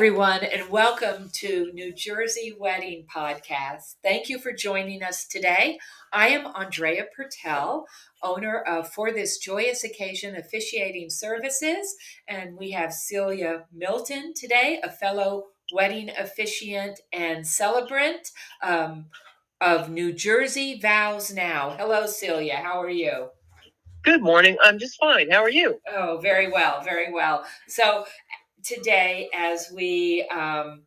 everyone, 0.00 0.42
and 0.42 0.70
welcome 0.70 1.28
to 1.30 1.70
New 1.74 1.92
Jersey 1.92 2.56
Wedding 2.58 3.04
Podcast. 3.14 3.96
Thank 4.02 4.30
you 4.30 4.38
for 4.38 4.50
joining 4.50 5.02
us 5.02 5.26
today. 5.26 5.78
I 6.10 6.28
am 6.28 6.46
Andrea 6.46 7.04
Purtell, 7.14 7.84
owner 8.22 8.62
of 8.62 8.90
For 8.90 9.12
This 9.12 9.36
Joyous 9.36 9.84
Occasion 9.84 10.36
Officiating 10.36 11.10
Services, 11.10 11.96
and 12.26 12.56
we 12.56 12.70
have 12.70 12.94
Celia 12.94 13.66
Milton 13.74 14.32
today, 14.34 14.80
a 14.82 14.90
fellow 14.90 15.48
wedding 15.70 16.08
officiant 16.18 16.98
and 17.12 17.46
celebrant 17.46 18.30
um, 18.62 19.04
of 19.60 19.90
New 19.90 20.14
Jersey 20.14 20.80
Vows 20.80 21.30
Now. 21.30 21.76
Hello, 21.78 22.06
Celia. 22.06 22.56
How 22.56 22.80
are 22.80 22.88
you? 22.88 23.28
Good 24.02 24.22
morning. 24.22 24.56
I'm 24.64 24.78
just 24.78 24.98
fine. 24.98 25.30
How 25.30 25.42
are 25.42 25.50
you? 25.50 25.78
Oh, 25.86 26.20
very 26.22 26.50
well, 26.50 26.80
very 26.80 27.12
well. 27.12 27.44
So, 27.68 28.06
today 28.64 29.28
as 29.34 29.70
we 29.74 30.26
um, 30.30 30.82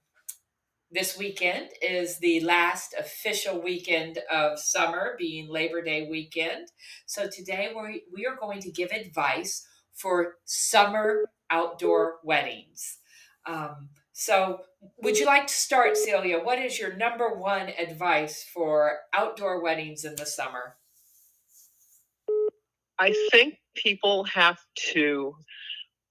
this 0.91 1.17
weekend 1.17 1.69
is 1.81 2.19
the 2.19 2.39
last 2.41 2.93
official 2.97 3.61
weekend 3.61 4.19
of 4.31 4.59
summer 4.59 5.15
being 5.17 5.49
labor 5.49 5.81
day 5.81 6.07
weekend. 6.09 6.67
So 7.05 7.27
today 7.27 7.71
we 7.75 8.03
we 8.13 8.25
are 8.25 8.35
going 8.35 8.61
to 8.61 8.71
give 8.71 8.91
advice 8.91 9.65
for 9.93 10.35
summer 10.45 11.25
outdoor 11.49 12.15
weddings. 12.23 12.99
Um, 13.45 13.89
so 14.13 14.61
would 15.01 15.17
you 15.17 15.25
like 15.25 15.47
to 15.47 15.53
start 15.53 15.97
celia? 15.97 16.39
What 16.39 16.59
is 16.59 16.79
your 16.79 16.95
number 16.95 17.29
one 17.29 17.69
advice 17.69 18.45
for 18.53 18.99
outdoor 19.13 19.61
weddings 19.61 20.05
in 20.05 20.15
the 20.15 20.25
summer? 20.25 20.77
I 22.99 23.13
think 23.31 23.55
people 23.75 24.23
have 24.25 24.59
to 24.93 25.35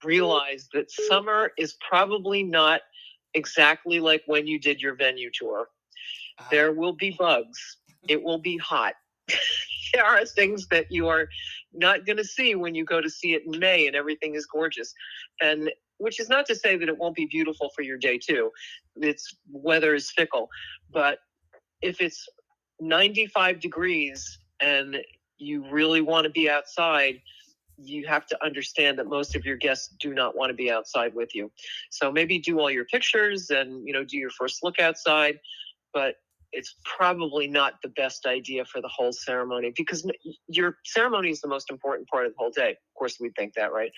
realize 0.03 0.67
that 0.73 0.91
summer 0.91 1.51
is 1.57 1.75
probably 1.87 2.43
not 2.43 2.81
exactly 3.33 3.99
like 3.99 4.23
when 4.25 4.47
you 4.47 4.59
did 4.59 4.81
your 4.81 4.95
venue 4.95 5.29
tour. 5.33 5.67
Uh, 6.39 6.43
there 6.51 6.71
will 6.71 6.93
be 6.93 7.15
bugs. 7.17 7.77
It 8.07 8.21
will 8.21 8.39
be 8.39 8.57
hot. 8.57 8.93
there 9.93 10.05
are 10.05 10.25
things 10.25 10.67
that 10.67 10.87
you 10.89 11.07
are 11.07 11.27
not 11.73 12.05
going 12.05 12.17
to 12.17 12.23
see 12.23 12.55
when 12.55 12.75
you 12.75 12.85
go 12.85 13.01
to 13.01 13.09
see 13.09 13.33
it 13.33 13.43
in 13.45 13.59
May 13.59 13.87
and 13.87 13.95
everything 13.95 14.35
is 14.35 14.45
gorgeous. 14.45 14.93
And 15.41 15.71
which 15.97 16.19
is 16.19 16.29
not 16.29 16.45
to 16.47 16.55
say 16.55 16.75
that 16.77 16.89
it 16.89 16.97
won't 16.97 17.15
be 17.15 17.25
beautiful 17.25 17.71
for 17.75 17.81
your 17.81 17.97
day 17.97 18.17
too. 18.17 18.51
It's 18.95 19.37
weather 19.51 19.95
is 19.95 20.11
fickle, 20.11 20.49
but 20.91 21.19
if 21.81 22.01
it's 22.01 22.27
95 22.79 23.59
degrees 23.59 24.39
and 24.59 24.97
you 25.37 25.65
really 25.69 26.01
want 26.01 26.25
to 26.25 26.29
be 26.29 26.49
outside, 26.49 27.21
you 27.85 28.07
have 28.07 28.25
to 28.27 28.45
understand 28.45 28.99
that 28.99 29.07
most 29.07 29.35
of 29.35 29.45
your 29.45 29.57
guests 29.57 29.95
do 29.99 30.13
not 30.13 30.35
want 30.35 30.49
to 30.49 30.53
be 30.53 30.71
outside 30.71 31.13
with 31.13 31.33
you. 31.35 31.51
So 31.91 32.11
maybe 32.11 32.39
do 32.39 32.59
all 32.59 32.71
your 32.71 32.85
pictures 32.85 33.49
and 33.49 33.85
you 33.85 33.93
know 33.93 34.03
do 34.03 34.17
your 34.17 34.31
first 34.31 34.63
look 34.63 34.79
outside, 34.79 35.39
but 35.93 36.15
it's 36.53 36.75
probably 36.85 37.47
not 37.47 37.81
the 37.81 37.89
best 37.89 38.25
idea 38.25 38.63
for 38.63 38.79
the 38.79 38.87
whole 38.87 39.11
ceremony 39.11 39.73
because 39.75 40.07
your 40.47 40.77
ceremony 40.85 41.29
is 41.29 41.41
the 41.41 41.47
most 41.47 41.71
important 41.71 42.07
part 42.07 42.27
of 42.27 42.31
the 42.31 42.37
whole 42.37 42.51
day. 42.51 42.71
Of 42.71 42.93
course, 42.97 43.17
we 43.19 43.31
think 43.37 43.53
that, 43.55 43.73
right? 43.73 43.91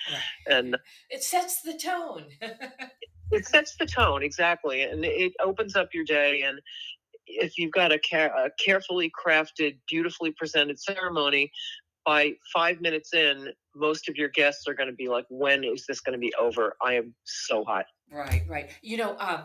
And 0.49 0.77
it 1.09 1.21
sets 1.21 1.61
the 1.61 1.77
tone. 1.77 2.25
it 3.31 3.45
sets 3.47 3.75
the 3.77 3.85
tone 3.85 4.23
exactly, 4.23 4.83
and 4.83 5.03
it 5.03 5.33
opens 5.43 5.75
up 5.75 5.89
your 5.93 6.05
day. 6.05 6.43
And 6.43 6.59
if 7.27 7.57
you've 7.57 7.73
got 7.73 7.91
a, 7.91 7.99
care- 7.99 8.33
a 8.35 8.49
carefully 8.63 9.11
crafted, 9.11 9.77
beautifully 9.87 10.31
presented 10.31 10.79
ceremony, 10.79 11.51
by 12.05 12.33
five 12.53 12.81
minutes 12.81 13.13
in, 13.13 13.49
most 13.75 14.07
of 14.07 14.15
your 14.15 14.29
guests 14.29 14.67
are 14.67 14.73
going 14.73 14.89
to 14.89 14.95
be 14.95 15.09
like, 15.09 15.25
when 15.29 15.63
is 15.63 15.85
this 15.87 15.99
going 15.99 16.13
to 16.13 16.19
be 16.19 16.33
over? 16.39 16.75
I 16.81 16.93
am 16.93 17.13
so 17.23 17.63
hot. 17.63 17.85
Right, 18.11 18.43
right. 18.47 18.69
You 18.81 18.97
know, 18.97 19.17
um, 19.19 19.43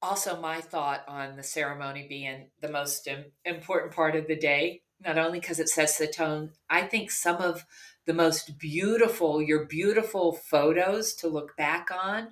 also 0.00 0.40
my 0.40 0.60
thought 0.60 1.04
on 1.08 1.36
the 1.36 1.42
ceremony 1.42 2.06
being 2.08 2.48
the 2.60 2.68
most 2.68 3.08
important 3.44 3.92
part 3.92 4.16
of 4.16 4.26
the 4.26 4.36
day, 4.36 4.82
not 5.04 5.18
only 5.18 5.40
because 5.40 5.58
it 5.58 5.68
sets 5.68 5.98
the 5.98 6.06
tone, 6.06 6.50
I 6.68 6.82
think 6.82 7.10
some 7.10 7.36
of 7.36 7.64
the 8.06 8.14
most 8.14 8.58
beautiful, 8.58 9.40
your 9.40 9.66
beautiful 9.66 10.32
photos 10.32 11.14
to 11.14 11.28
look 11.28 11.56
back 11.56 11.88
on 11.90 12.28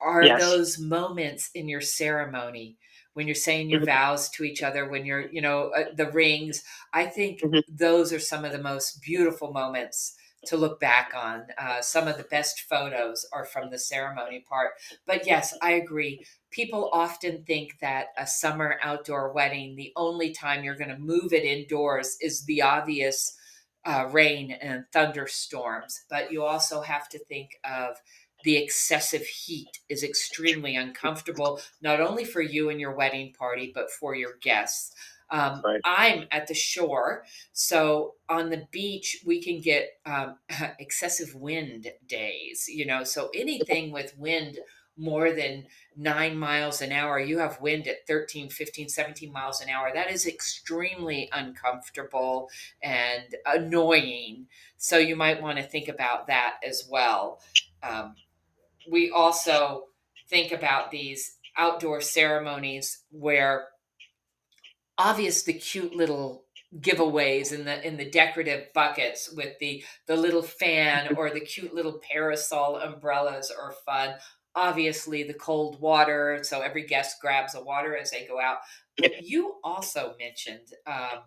are 0.00 0.22
yes. 0.22 0.40
those 0.40 0.78
moments 0.78 1.50
in 1.54 1.68
your 1.68 1.80
ceremony 1.80 2.78
when 3.14 3.26
you're 3.26 3.34
saying 3.34 3.70
your 3.70 3.80
mm-hmm. 3.80 3.90
vows 3.90 4.28
to 4.30 4.44
each 4.44 4.62
other, 4.62 4.88
when 4.88 5.04
you're, 5.04 5.30
you 5.30 5.40
know, 5.40 5.70
uh, 5.76 5.84
the 5.94 6.10
rings. 6.10 6.62
I 6.92 7.06
think 7.06 7.40
mm-hmm. 7.40 7.58
those 7.68 8.12
are 8.12 8.20
some 8.20 8.44
of 8.44 8.52
the 8.52 8.62
most 8.62 9.02
beautiful 9.02 9.52
moments 9.52 10.14
to 10.46 10.56
look 10.56 10.78
back 10.80 11.12
on. 11.16 11.46
Uh, 11.58 11.80
some 11.80 12.06
of 12.06 12.16
the 12.16 12.22
best 12.24 12.60
photos 12.60 13.26
are 13.32 13.44
from 13.44 13.70
the 13.70 13.78
ceremony 13.78 14.44
part. 14.48 14.70
But 15.06 15.26
yes, 15.26 15.56
I 15.62 15.72
agree. 15.72 16.24
People 16.50 16.90
often 16.92 17.42
think 17.44 17.78
that 17.80 18.08
a 18.16 18.26
summer 18.26 18.78
outdoor 18.82 19.32
wedding, 19.32 19.74
the 19.74 19.92
only 19.96 20.32
time 20.32 20.62
you're 20.62 20.76
going 20.76 20.90
to 20.90 20.98
move 20.98 21.32
it 21.32 21.44
indoors 21.44 22.16
is 22.20 22.44
the 22.44 22.62
obvious 22.62 23.36
uh, 23.84 24.08
rain 24.12 24.52
and 24.52 24.84
thunderstorms. 24.92 26.02
But 26.08 26.30
you 26.30 26.44
also 26.44 26.82
have 26.82 27.08
to 27.10 27.18
think 27.18 27.50
of 27.64 27.96
the 28.48 28.56
excessive 28.56 29.26
heat 29.26 29.80
is 29.90 30.02
extremely 30.02 30.74
uncomfortable, 30.74 31.60
not 31.82 32.00
only 32.00 32.24
for 32.24 32.40
you 32.40 32.70
and 32.70 32.80
your 32.80 32.96
wedding 32.96 33.30
party, 33.38 33.70
but 33.74 33.90
for 33.90 34.14
your 34.14 34.36
guests. 34.40 34.94
Um, 35.30 35.60
right. 35.62 35.82
I'm 35.84 36.24
at 36.30 36.46
the 36.46 36.54
shore, 36.54 37.24
so 37.52 38.14
on 38.26 38.48
the 38.48 38.66
beach 38.70 39.22
we 39.26 39.42
can 39.42 39.60
get 39.60 39.90
um, 40.06 40.36
excessive 40.78 41.34
wind 41.34 41.88
days. 42.06 42.64
You 42.68 42.86
know, 42.86 43.04
so 43.04 43.28
anything 43.34 43.92
with 43.92 44.16
wind 44.16 44.60
more 44.96 45.30
than 45.30 45.66
nine 45.94 46.34
miles 46.38 46.80
an 46.80 46.90
hour, 46.90 47.20
you 47.20 47.36
have 47.40 47.60
wind 47.60 47.86
at 47.86 48.06
13, 48.06 48.48
15, 48.48 48.88
17 48.88 49.30
miles 49.30 49.60
an 49.60 49.68
hour. 49.68 49.90
That 49.92 50.10
is 50.10 50.26
extremely 50.26 51.28
uncomfortable 51.34 52.48
and 52.82 53.24
annoying. 53.44 54.46
So 54.78 54.96
you 54.96 55.16
might 55.16 55.42
want 55.42 55.58
to 55.58 55.64
think 55.64 55.88
about 55.88 56.28
that 56.28 56.54
as 56.66 56.88
well. 56.90 57.42
Um, 57.82 58.14
we 58.90 59.10
also 59.10 59.84
think 60.28 60.52
about 60.52 60.90
these 60.90 61.36
outdoor 61.56 62.00
ceremonies 62.00 63.04
where 63.10 63.66
obvious 64.96 65.42
the 65.42 65.52
cute 65.52 65.94
little 65.94 66.44
giveaways 66.80 67.52
in 67.52 67.64
the 67.64 67.86
in 67.86 67.96
the 67.96 68.10
decorative 68.10 68.66
buckets 68.74 69.32
with 69.32 69.58
the 69.58 69.82
the 70.06 70.16
little 70.16 70.42
fan 70.42 71.14
or 71.16 71.30
the 71.30 71.40
cute 71.40 71.74
little 71.74 72.00
parasol 72.10 72.76
umbrellas 72.76 73.50
are 73.50 73.72
fun. 73.86 74.14
Obviously 74.54 75.22
the 75.22 75.34
cold 75.34 75.80
water 75.80 76.40
so 76.42 76.60
every 76.60 76.84
guest 76.86 77.16
grabs 77.22 77.54
a 77.54 77.62
water 77.62 77.96
as 77.96 78.10
they 78.10 78.26
go 78.26 78.40
out. 78.40 78.58
But 78.98 79.22
you 79.22 79.54
also 79.64 80.14
mentioned 80.18 80.68
um, 80.86 81.22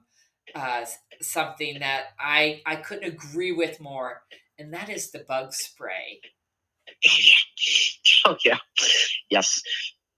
uh, 0.54 0.86
something 1.22 1.80
that 1.80 2.08
i 2.20 2.62
i 2.66 2.76
couldn't 2.76 3.06
agree 3.06 3.52
with 3.52 3.80
more 3.80 4.24
and 4.58 4.74
that 4.74 4.90
is 4.90 5.12
the 5.12 5.24
bug 5.28 5.54
spray 5.54 6.20
yeah. 7.04 7.34
Oh 8.26 8.38
yeah. 8.46 8.58
Yes. 9.32 9.62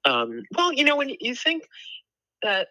Um, 0.03 0.43
well, 0.55 0.73
you 0.73 0.83
know, 0.83 0.97
when 0.97 1.15
you 1.19 1.35
think 1.35 1.63
that 2.41 2.67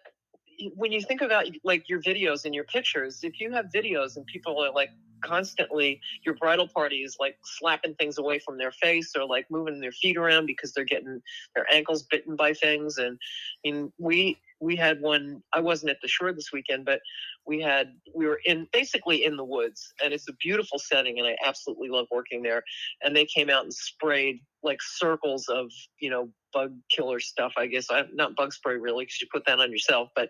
when 0.75 0.91
you 0.91 1.01
think 1.01 1.21
about 1.21 1.45
like 1.63 1.89
your 1.89 2.01
videos 2.01 2.45
and 2.45 2.53
your 2.53 2.65
pictures, 2.65 3.21
if 3.23 3.39
you 3.39 3.51
have 3.51 3.65
videos 3.73 4.15
and 4.15 4.25
people 4.27 4.63
are 4.63 4.71
like 4.71 4.89
constantly 5.23 5.99
your 6.25 6.35
bridal 6.35 6.67
party 6.67 6.97
is 6.97 7.15
like 7.19 7.37
slapping 7.43 7.95
things 7.95 8.17
away 8.17 8.39
from 8.39 8.57
their 8.57 8.71
face 8.71 9.13
or 9.15 9.25
like 9.25 9.45
moving 9.49 9.79
their 9.79 9.91
feet 9.91 10.17
around 10.17 10.45
because 10.45 10.73
they're 10.73 10.83
getting 10.83 11.21
their 11.55 11.65
ankles 11.71 12.03
bitten 12.03 12.35
by 12.35 12.53
things 12.53 12.97
and 12.97 13.17
I 13.65 13.71
mean 13.71 13.93
we 13.97 14.37
we 14.59 14.75
had 14.75 15.01
one 15.01 15.41
i 15.53 15.59
wasn't 15.59 15.91
at 15.91 15.97
the 16.01 16.07
shore 16.07 16.33
this 16.33 16.51
weekend 16.53 16.85
but 16.85 16.99
we 17.45 17.59
had 17.61 17.93
we 18.15 18.25
were 18.25 18.39
in 18.45 18.67
basically 18.71 19.25
in 19.25 19.35
the 19.35 19.43
woods 19.43 19.93
and 20.03 20.13
it's 20.13 20.29
a 20.29 20.33
beautiful 20.41 20.79
setting 20.79 21.19
and 21.19 21.27
i 21.27 21.35
absolutely 21.45 21.89
love 21.89 22.07
working 22.11 22.41
there. 22.41 22.63
And 23.01 23.15
they 23.15 23.25
came 23.25 23.49
out 23.49 23.63
and 23.63 23.73
sprayed 23.73 24.39
like 24.61 24.79
circles 24.81 25.47
of 25.49 25.69
you 25.99 26.09
know 26.09 26.29
bug 26.53 26.73
killer 26.89 27.19
stuff 27.19 27.53
i 27.57 27.67
guess. 27.67 27.87
I, 27.89 28.05
not 28.13 28.35
bug 28.35 28.53
spray 28.53 28.77
really 28.77 29.05
because 29.05 29.21
you 29.21 29.27
put 29.31 29.45
that 29.45 29.59
on 29.59 29.71
yourself 29.71 30.09
but 30.15 30.29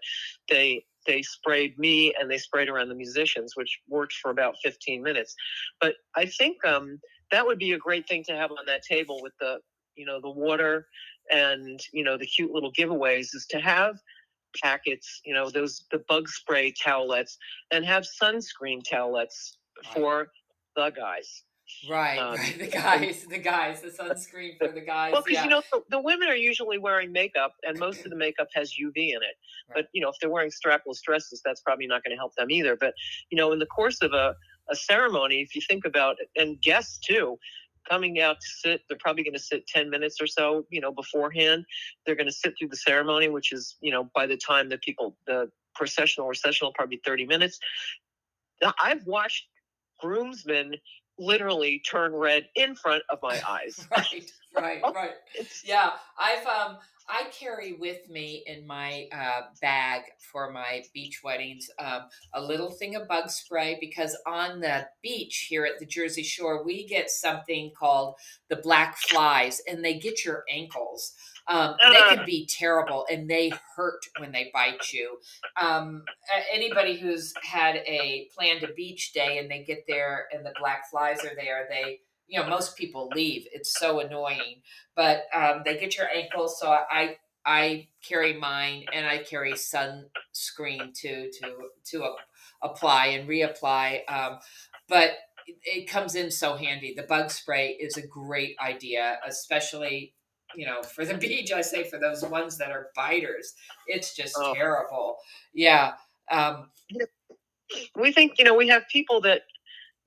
they 0.49 0.85
they 1.05 1.21
sprayed 1.21 1.77
me 1.77 2.13
and 2.19 2.31
they 2.31 2.37
sprayed 2.37 2.69
around 2.69 2.89
the 2.89 2.95
musicians 2.95 3.53
which 3.55 3.79
worked 3.89 4.13
for 4.13 4.31
about 4.31 4.55
15 4.63 5.01
minutes. 5.03 5.35
But 5.79 5.95
i 6.15 6.25
think 6.25 6.63
um, 6.65 6.99
that 7.31 7.45
would 7.45 7.59
be 7.59 7.73
a 7.73 7.77
great 7.77 8.07
thing 8.07 8.23
to 8.25 8.35
have 8.35 8.51
on 8.51 8.65
that 8.67 8.83
table 8.83 9.19
with 9.21 9.33
the 9.39 9.59
you 9.95 10.05
know 10.05 10.19
the 10.21 10.29
water 10.29 10.87
and 11.31 11.79
you 11.91 12.03
know 12.03 12.17
the 12.17 12.25
cute 12.25 12.51
little 12.51 12.71
giveaways 12.71 13.27
is 13.33 13.45
to 13.49 13.59
have 13.59 13.95
packets, 14.61 15.21
you 15.25 15.33
know, 15.33 15.49
those 15.49 15.85
the 15.91 15.99
bug 16.07 16.27
spray 16.27 16.71
towelettes, 16.71 17.37
and 17.71 17.85
have 17.85 18.03
sunscreen 18.03 18.81
towelettes 18.83 19.57
for 19.93 20.27
the 20.75 20.89
guys. 20.89 21.43
Right, 21.89 22.17
um, 22.17 22.35
right, 22.35 22.59
the 22.59 22.67
guys, 22.67 23.25
the 23.29 23.37
guys, 23.37 23.81
the 23.81 23.89
sunscreen 23.89 24.57
for 24.57 24.67
the 24.67 24.81
guys. 24.81 25.13
Well, 25.13 25.23
because 25.25 25.37
yeah. 25.37 25.43
you 25.45 25.49
know 25.49 25.61
the, 25.71 25.81
the, 25.89 25.99
women 26.01 26.27
are 26.27 26.35
usually 26.35 26.77
wearing 26.77 27.11
makeup, 27.11 27.53
and 27.63 27.79
most 27.79 28.03
of 28.03 28.11
the 28.11 28.17
makeup 28.17 28.47
has 28.53 28.71
UV 28.71 28.93
in 28.95 29.15
it. 29.15 29.35
Right. 29.69 29.75
But 29.75 29.85
you 29.93 30.01
know, 30.01 30.09
if 30.09 30.15
they're 30.21 30.29
wearing 30.29 30.51
strapless 30.51 31.01
dresses, 31.03 31.41
that's 31.43 31.61
probably 31.61 31.87
not 31.87 32.03
going 32.03 32.15
to 32.15 32.19
help 32.19 32.35
them 32.35 32.51
either. 32.51 32.75
But 32.75 32.93
you 33.31 33.37
know, 33.37 33.51
in 33.53 33.59
the 33.59 33.65
course 33.65 34.01
of 34.01 34.13
a 34.13 34.35
a 34.69 34.75
ceremony, 34.75 35.41
if 35.41 35.55
you 35.55 35.61
think 35.61 35.85
about 35.85 36.17
it, 36.19 36.29
and 36.39 36.61
guests 36.61 36.99
too, 36.99 37.37
coming 37.89 38.19
out 38.19 38.37
to 38.39 38.47
sit. 38.47 38.81
They're 38.87 38.97
probably 38.99 39.23
going 39.23 39.33
to 39.33 39.39
sit 39.39 39.67
10 39.67 39.89
minutes 39.89 40.21
or 40.21 40.27
so, 40.27 40.65
you 40.69 40.81
know, 40.81 40.91
beforehand. 40.91 41.65
They're 42.05 42.15
going 42.15 42.27
to 42.27 42.33
sit 42.33 42.55
through 42.57 42.69
the 42.69 42.77
ceremony, 42.77 43.29
which 43.29 43.51
is, 43.51 43.75
you 43.81 43.91
know, 43.91 44.09
by 44.15 44.25
the 44.25 44.37
time 44.37 44.69
that 44.69 44.81
people, 44.81 45.15
the 45.27 45.49
processional 45.75 46.27
recessional, 46.27 46.71
probably 46.73 47.01
30 47.03 47.25
minutes. 47.25 47.59
I've 48.81 49.05
watched 49.05 49.47
groomsmen 49.99 50.75
literally 51.17 51.81
turn 51.89 52.13
red 52.13 52.47
in 52.55 52.75
front 52.75 53.03
of 53.09 53.19
my 53.21 53.41
eyes. 53.47 53.87
right, 53.91 54.31
right, 54.55 54.81
right. 54.95 55.11
yeah, 55.63 55.91
I've 56.17 56.45
um 56.47 56.77
I 57.09 57.25
carry 57.37 57.73
with 57.73 58.09
me 58.09 58.43
in 58.45 58.65
my 58.65 59.07
uh, 59.11 59.41
bag 59.61 60.03
for 60.19 60.51
my 60.51 60.83
beach 60.93 61.21
weddings 61.23 61.69
um, 61.79 62.03
a 62.33 62.41
little 62.41 62.71
thing 62.71 62.95
of 62.95 63.07
bug 63.07 63.29
spray 63.29 63.77
because 63.79 64.17
on 64.25 64.59
the 64.59 64.87
beach 65.01 65.47
here 65.49 65.65
at 65.65 65.79
the 65.79 65.85
Jersey 65.85 66.23
Shore, 66.23 66.63
we 66.63 66.87
get 66.87 67.09
something 67.09 67.71
called 67.77 68.15
the 68.49 68.57
black 68.57 68.97
flies 68.97 69.61
and 69.67 69.83
they 69.83 69.99
get 69.99 70.23
your 70.25 70.43
ankles. 70.49 71.13
Um, 71.47 71.75
they 71.81 72.15
can 72.15 72.25
be 72.25 72.45
terrible 72.45 73.05
and 73.11 73.29
they 73.29 73.51
hurt 73.75 73.99
when 74.17 74.31
they 74.31 74.49
bite 74.53 74.93
you. 74.93 75.17
Um, 75.61 76.03
anybody 76.53 76.97
who's 76.97 77.33
had 77.43 77.77
a 77.85 78.29
planned 78.35 78.63
a 78.63 78.73
beach 78.73 79.11
day 79.11 79.39
and 79.39 79.51
they 79.51 79.63
get 79.63 79.83
there 79.87 80.27
and 80.31 80.45
the 80.45 80.53
black 80.57 80.89
flies 80.89 81.19
are 81.25 81.35
there, 81.35 81.67
they 81.69 81.99
you 82.33 82.39
know 82.39 82.49
most 82.49 82.75
people 82.75 83.09
leave. 83.15 83.47
It's 83.53 83.79
so 83.79 83.99
annoying. 83.99 84.61
But 84.95 85.25
um, 85.33 85.61
they 85.63 85.77
get 85.77 85.97
your 85.97 86.07
ankles 86.09 86.59
so 86.59 86.69
i 86.69 87.17
i 87.45 87.87
carry 88.07 88.33
mine 88.33 88.85
and 88.93 89.05
i 89.05 89.17
carry 89.17 89.53
sunscreen 89.53 90.93
to 90.93 91.29
to 91.31 91.55
to 91.85 92.03
a, 92.03 92.15
apply 92.61 93.07
and 93.07 93.27
reapply 93.29 93.99
um, 94.09 94.39
but 94.87 95.11
it, 95.45 95.57
it 95.63 95.89
comes 95.89 96.15
in 96.15 96.31
so 96.31 96.55
handy. 96.55 96.93
The 96.95 97.03
bug 97.03 97.29
spray 97.29 97.71
is 97.79 97.97
a 97.97 98.07
great 98.07 98.55
idea 98.63 99.19
especially 99.27 100.13
you 100.55 100.65
know 100.65 100.81
for 100.83 101.05
the 101.05 101.17
beach 101.25 101.51
i 101.51 101.61
say 101.61 101.83
for 101.83 101.99
those 101.99 102.23
ones 102.23 102.57
that 102.57 102.71
are 102.71 102.89
biters. 102.95 103.53
It's 103.87 104.15
just 104.15 104.35
oh. 104.37 104.53
terrible. 104.53 105.17
Yeah 105.53 105.93
um, 106.31 106.69
we 107.95 108.11
think 108.11 108.33
you 108.37 108.45
know 108.45 108.55
we 108.55 108.67
have 108.67 108.83
people 108.91 109.21
that 109.21 109.41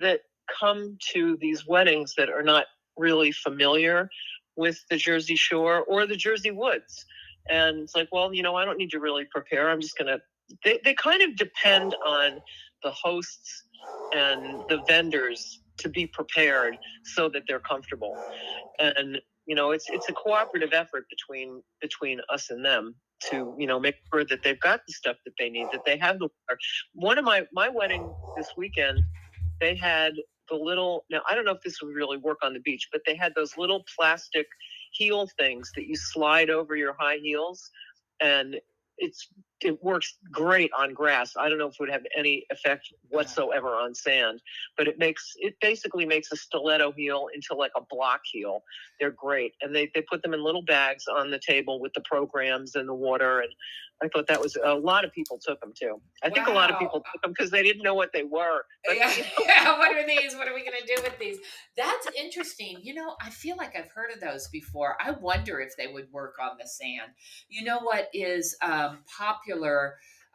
that 0.01 0.21
come 0.61 0.97
to 1.13 1.37
these 1.41 1.67
weddings 1.67 2.15
that 2.17 2.29
are 2.29 2.43
not 2.43 2.67
really 2.97 3.33
familiar 3.33 4.09
with 4.57 4.79
the 4.91 4.97
Jersey 4.97 5.37
Shore 5.37 5.85
or 5.85 6.07
the 6.07 6.17
Jersey 6.17 6.51
Woods. 6.51 7.05
And 7.49 7.81
it's 7.81 7.95
like, 7.95 8.09
well, 8.11 8.33
you 8.33 8.43
know, 8.43 8.57
I 8.57 8.65
don't 8.65 8.79
need 8.79 8.91
to 8.91 9.01
really 9.01 9.25
prepare. 9.31 9.71
I'm 9.71 9.81
just 9.81 9.97
going 9.99 10.09
to, 10.09 10.21
they, 10.65 10.81
they 10.85 10.95
kind 10.95 11.23
of 11.23 11.37
depend 11.37 11.95
on 12.05 12.41
the 12.83 12.91
hosts 12.91 13.65
and 14.15 14.63
the 14.69 14.83
vendors 14.89 15.61
to 15.79 15.89
be 15.89 16.07
prepared 16.07 16.77
so 17.05 17.29
that 17.29 17.43
they're 17.47 17.61
comfortable. 17.61 18.17
And, 18.79 19.19
you 19.47 19.55
know, 19.55 19.71
it's, 19.71 19.87
it's 19.91 20.09
a 20.09 20.13
cooperative 20.13 20.71
effort 20.73 21.05
between, 21.11 21.63
between 21.81 22.21
us 22.33 22.51
and 22.51 22.65
them 22.65 22.95
to, 23.31 23.55
you 23.59 23.67
know, 23.67 23.79
make 23.79 23.97
sure 24.13 24.25
that 24.25 24.43
they've 24.43 24.61
got 24.61 24.81
the 24.87 24.93
stuff 24.93 25.17
that 25.25 25.33
they 25.39 25.51
need, 25.51 25.69
that 25.73 25.83
they 25.85 25.99
have 25.99 26.19
the, 26.19 26.29
one 26.95 27.19
of 27.19 27.25
my, 27.25 27.45
my 27.53 27.69
wedding 27.69 28.11
this 28.37 28.49
weekend, 28.57 29.01
they 29.61 29.75
had 29.75 30.15
the 30.49 30.57
little 30.57 31.05
now 31.11 31.23
I 31.29 31.35
don't 31.35 31.45
know 31.45 31.53
if 31.53 31.63
this 31.63 31.81
would 31.83 31.95
really 31.95 32.17
work 32.19 32.39
on 32.43 32.53
the 32.53 32.61
beach, 32.61 32.89
but 32.93 33.03
they 33.07 33.17
had 33.17 33.35
those 33.35 33.57
little 33.57 33.85
plastic 33.99 34.47
heel 34.93 35.29
things 35.39 35.73
that 35.77 35.87
you 35.87 35.97
slide 35.97 36.51
over 36.51 36.77
your 36.77 36.95
high 36.99 37.19
heels 37.23 37.71
and 38.21 38.57
it's 38.99 39.29
it 39.63 39.83
works 39.83 40.19
great 40.31 40.71
on 40.79 40.93
grass. 40.93 41.33
I 41.39 41.49
don't 41.49 41.59
know 41.59 41.69
if 41.69 41.75
it 41.75 41.81
would 41.81 41.91
have 41.91 42.05
any 42.17 42.45
effect 42.51 42.93
whatsoever 43.09 43.69
on 43.69 43.95
sand, 43.95 44.41
but 44.77 44.87
it 44.87 44.99
makes 44.99 45.33
it 45.39 45.55
basically 45.61 46.05
makes 46.05 46.31
a 46.33 46.37
stiletto 46.37 46.93
heel 46.93 47.29
into 47.35 47.55
like 47.55 47.73
a 47.77 47.81
block 47.89 48.21
heel. 48.31 48.63
They're 49.01 49.11
great, 49.11 49.55
and 49.63 49.75
they 49.75 49.91
they 49.95 50.03
put 50.03 50.23
them 50.23 50.35
in 50.35 50.45
little 50.45 50.63
bags 50.63 51.05
on 51.07 51.31
the 51.31 51.39
table 51.39 51.81
with 51.81 51.93
the 51.95 52.03
programs 52.03 52.75
and 52.75 52.89
the 52.89 52.95
water. 52.95 53.41
And 53.41 53.51
I 54.03 54.09
thought 54.09 54.27
that 54.27 54.41
was 54.41 54.59
a 54.63 54.75
lot 54.75 55.07
of 55.07 55.13
people 55.13 55.39
took 55.43 55.59
them 55.61 55.73
too. 55.75 56.01
I 56.23 56.29
wow. 56.29 56.35
think 56.35 56.49
a 56.49 56.53
lot 56.53 56.71
of 56.71 56.79
people 56.79 57.03
took 57.13 57.23
them 57.23 57.33
because 57.33 57.51
they 57.51 57.63
didn't 57.63 57.83
know 57.83 57.95
what 57.95 58.13
they 58.13 58.25
were. 58.25 58.67
But, 58.85 58.97
yeah. 58.97 59.11
You 59.11 59.23
know. 59.39 59.45
yeah, 59.47 59.79
what 59.79 59.97
are 59.97 60.07
these? 60.07 60.35
What 60.35 60.49
are 60.49 60.55
we 60.55 60.61
going 60.61 60.79
to 60.79 60.87
do 60.87 61.01
with 61.03 61.19
these? 61.19 61.39
That's 61.79 62.09
interesting. 62.17 62.77
You 62.83 62.95
know, 62.95 63.17
I 63.23 63.31
feel 63.31 63.57
like 63.57 63.75
I've 63.75 63.91
heard 63.95 64.11
of 64.13 64.21
those 64.21 64.49
before. 64.49 64.97
I 65.03 65.13
wonder 65.13 65.61
if 65.61 65.77
they 65.79 65.87
would 65.87 66.13
work 66.13 66.35
on 66.41 66.59
the 66.61 66.69
sand. 66.69 67.13
You 67.49 67.65
know 67.65 67.81
what 67.81 68.11
is 68.13 68.55
um, 68.61 68.99
popular? 69.17 69.46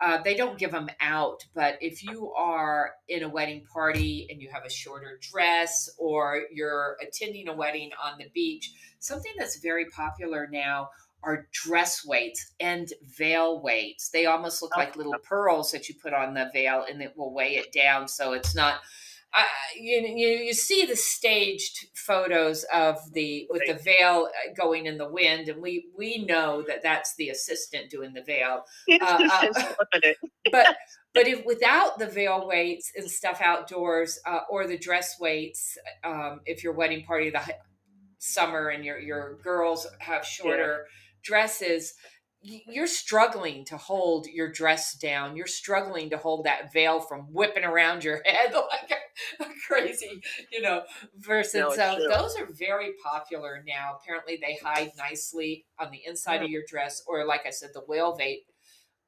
Uh, 0.02 0.18
they 0.24 0.34
don't 0.34 0.58
give 0.58 0.72
them 0.72 0.90
out, 1.00 1.46
but 1.54 1.78
if 1.80 2.04
you 2.04 2.32
are 2.34 2.94
in 3.08 3.22
a 3.22 3.30
wedding 3.30 3.64
party 3.72 4.26
and 4.32 4.42
you 4.42 4.50
have 4.52 4.66
a 4.66 4.70
shorter 4.70 5.20
dress 5.22 5.92
or 6.00 6.42
you're 6.52 6.98
attending 7.00 7.48
a 7.48 7.54
wedding 7.54 7.92
on 8.04 8.18
the 8.18 8.28
beach, 8.34 8.72
something 8.98 9.32
that's 9.38 9.60
very 9.60 9.86
popular 9.86 10.48
now 10.52 10.90
are 11.24 11.48
dress 11.52 12.04
weights 12.04 12.54
and 12.60 12.92
veil 13.16 13.62
weights. 13.62 14.10
They 14.10 14.26
almost 14.26 14.64
look 14.64 14.76
like 14.76 14.96
little 14.96 15.14
pearls 15.24 15.72
that 15.72 15.88
you 15.88 15.94
put 16.02 16.14
on 16.14 16.34
the 16.34 16.50
veil 16.52 16.84
and 16.90 17.00
it 17.04 17.16
will 17.16 17.32
weigh 17.32 17.58
it 17.58 17.72
down 17.72 18.08
so 18.08 18.34
it's 18.34 18.56
not 18.56 18.82
you, 19.80 20.00
you 20.02 20.28
you 20.28 20.54
see 20.54 20.86
the 20.86 20.96
staged 20.96 21.88
photos 21.96 22.66
of 22.74 22.98
the 23.14 23.48
with 23.50 23.62
the 23.66 23.76
veil 23.76 24.28
uh, 24.28 24.54
going 24.56 24.86
in 24.86 24.98
the 24.98 25.10
wind, 25.10 25.48
and 25.48 25.62
we 25.62 25.86
we 25.98 26.26
know 26.26 26.64
that 26.68 26.84
that's 26.84 27.16
the 27.16 27.30
assistant 27.30 27.90
doing 27.90 28.14
the 28.14 28.24
veil. 28.24 28.64
Uh, 29.02 29.30
uh, 29.32 29.48
but 30.52 30.76
but 31.14 31.28
if 31.28 31.46
without 31.46 31.98
the 31.98 32.08
veil 32.08 32.48
weights 32.48 32.92
and 32.96 33.10
stuff 33.10 33.42
outdoors, 33.42 34.20
uh, 34.26 34.42
or 34.50 34.68
the 34.68 34.78
dress 34.78 35.20
weights, 35.20 35.78
um, 36.04 36.42
if 36.46 36.64
your 36.64 36.74
wedding 36.74 37.06
party 37.06 37.30
the 37.30 37.42
summer 38.20 38.70
and 38.70 38.84
your 38.84 39.00
your 39.00 39.38
girls 39.44 39.88
have 40.00 40.26
shorter 40.26 40.86
yeah. 40.86 41.22
dresses, 41.24 41.94
you're 42.44 42.88
struggling 42.88 43.66
to 43.66 43.78
hold 43.78 44.28
your 44.28 44.52
dress 44.52 44.94
down. 44.94 45.36
You're 45.36 45.48
struggling 45.48 46.10
to 46.10 46.18
hold 46.18 46.46
that 46.46 46.74
veil 46.74 47.00
from 47.00 47.22
whipping 47.32 47.64
around 47.64 48.04
your 48.04 48.22
head 48.26 48.54
like 48.54 48.92
a, 49.40 49.44
a 49.44 49.48
crazy, 49.68 50.22
you 50.52 50.62
know, 50.62 50.82
versus 51.18 51.54
no, 51.56 51.76
so 51.76 52.00
those 52.10 52.36
are 52.38 52.48
very 52.52 52.94
popular 53.04 53.64
now. 53.68 53.98
Apparently 54.02 54.40
they 54.42 54.58
hide 54.64 54.92
nicely 54.98 55.66
on 55.80 55.92
the 55.92 56.02
inside 56.06 56.36
yeah. 56.38 56.46
of 56.46 56.50
your 56.50 56.64
dress 56.68 57.04
or 57.08 57.26
like 57.26 57.46
I 57.46 57.52
said 57.52 57.70
the 57.74 57.84
veil 57.88 58.16
weight 58.18 58.46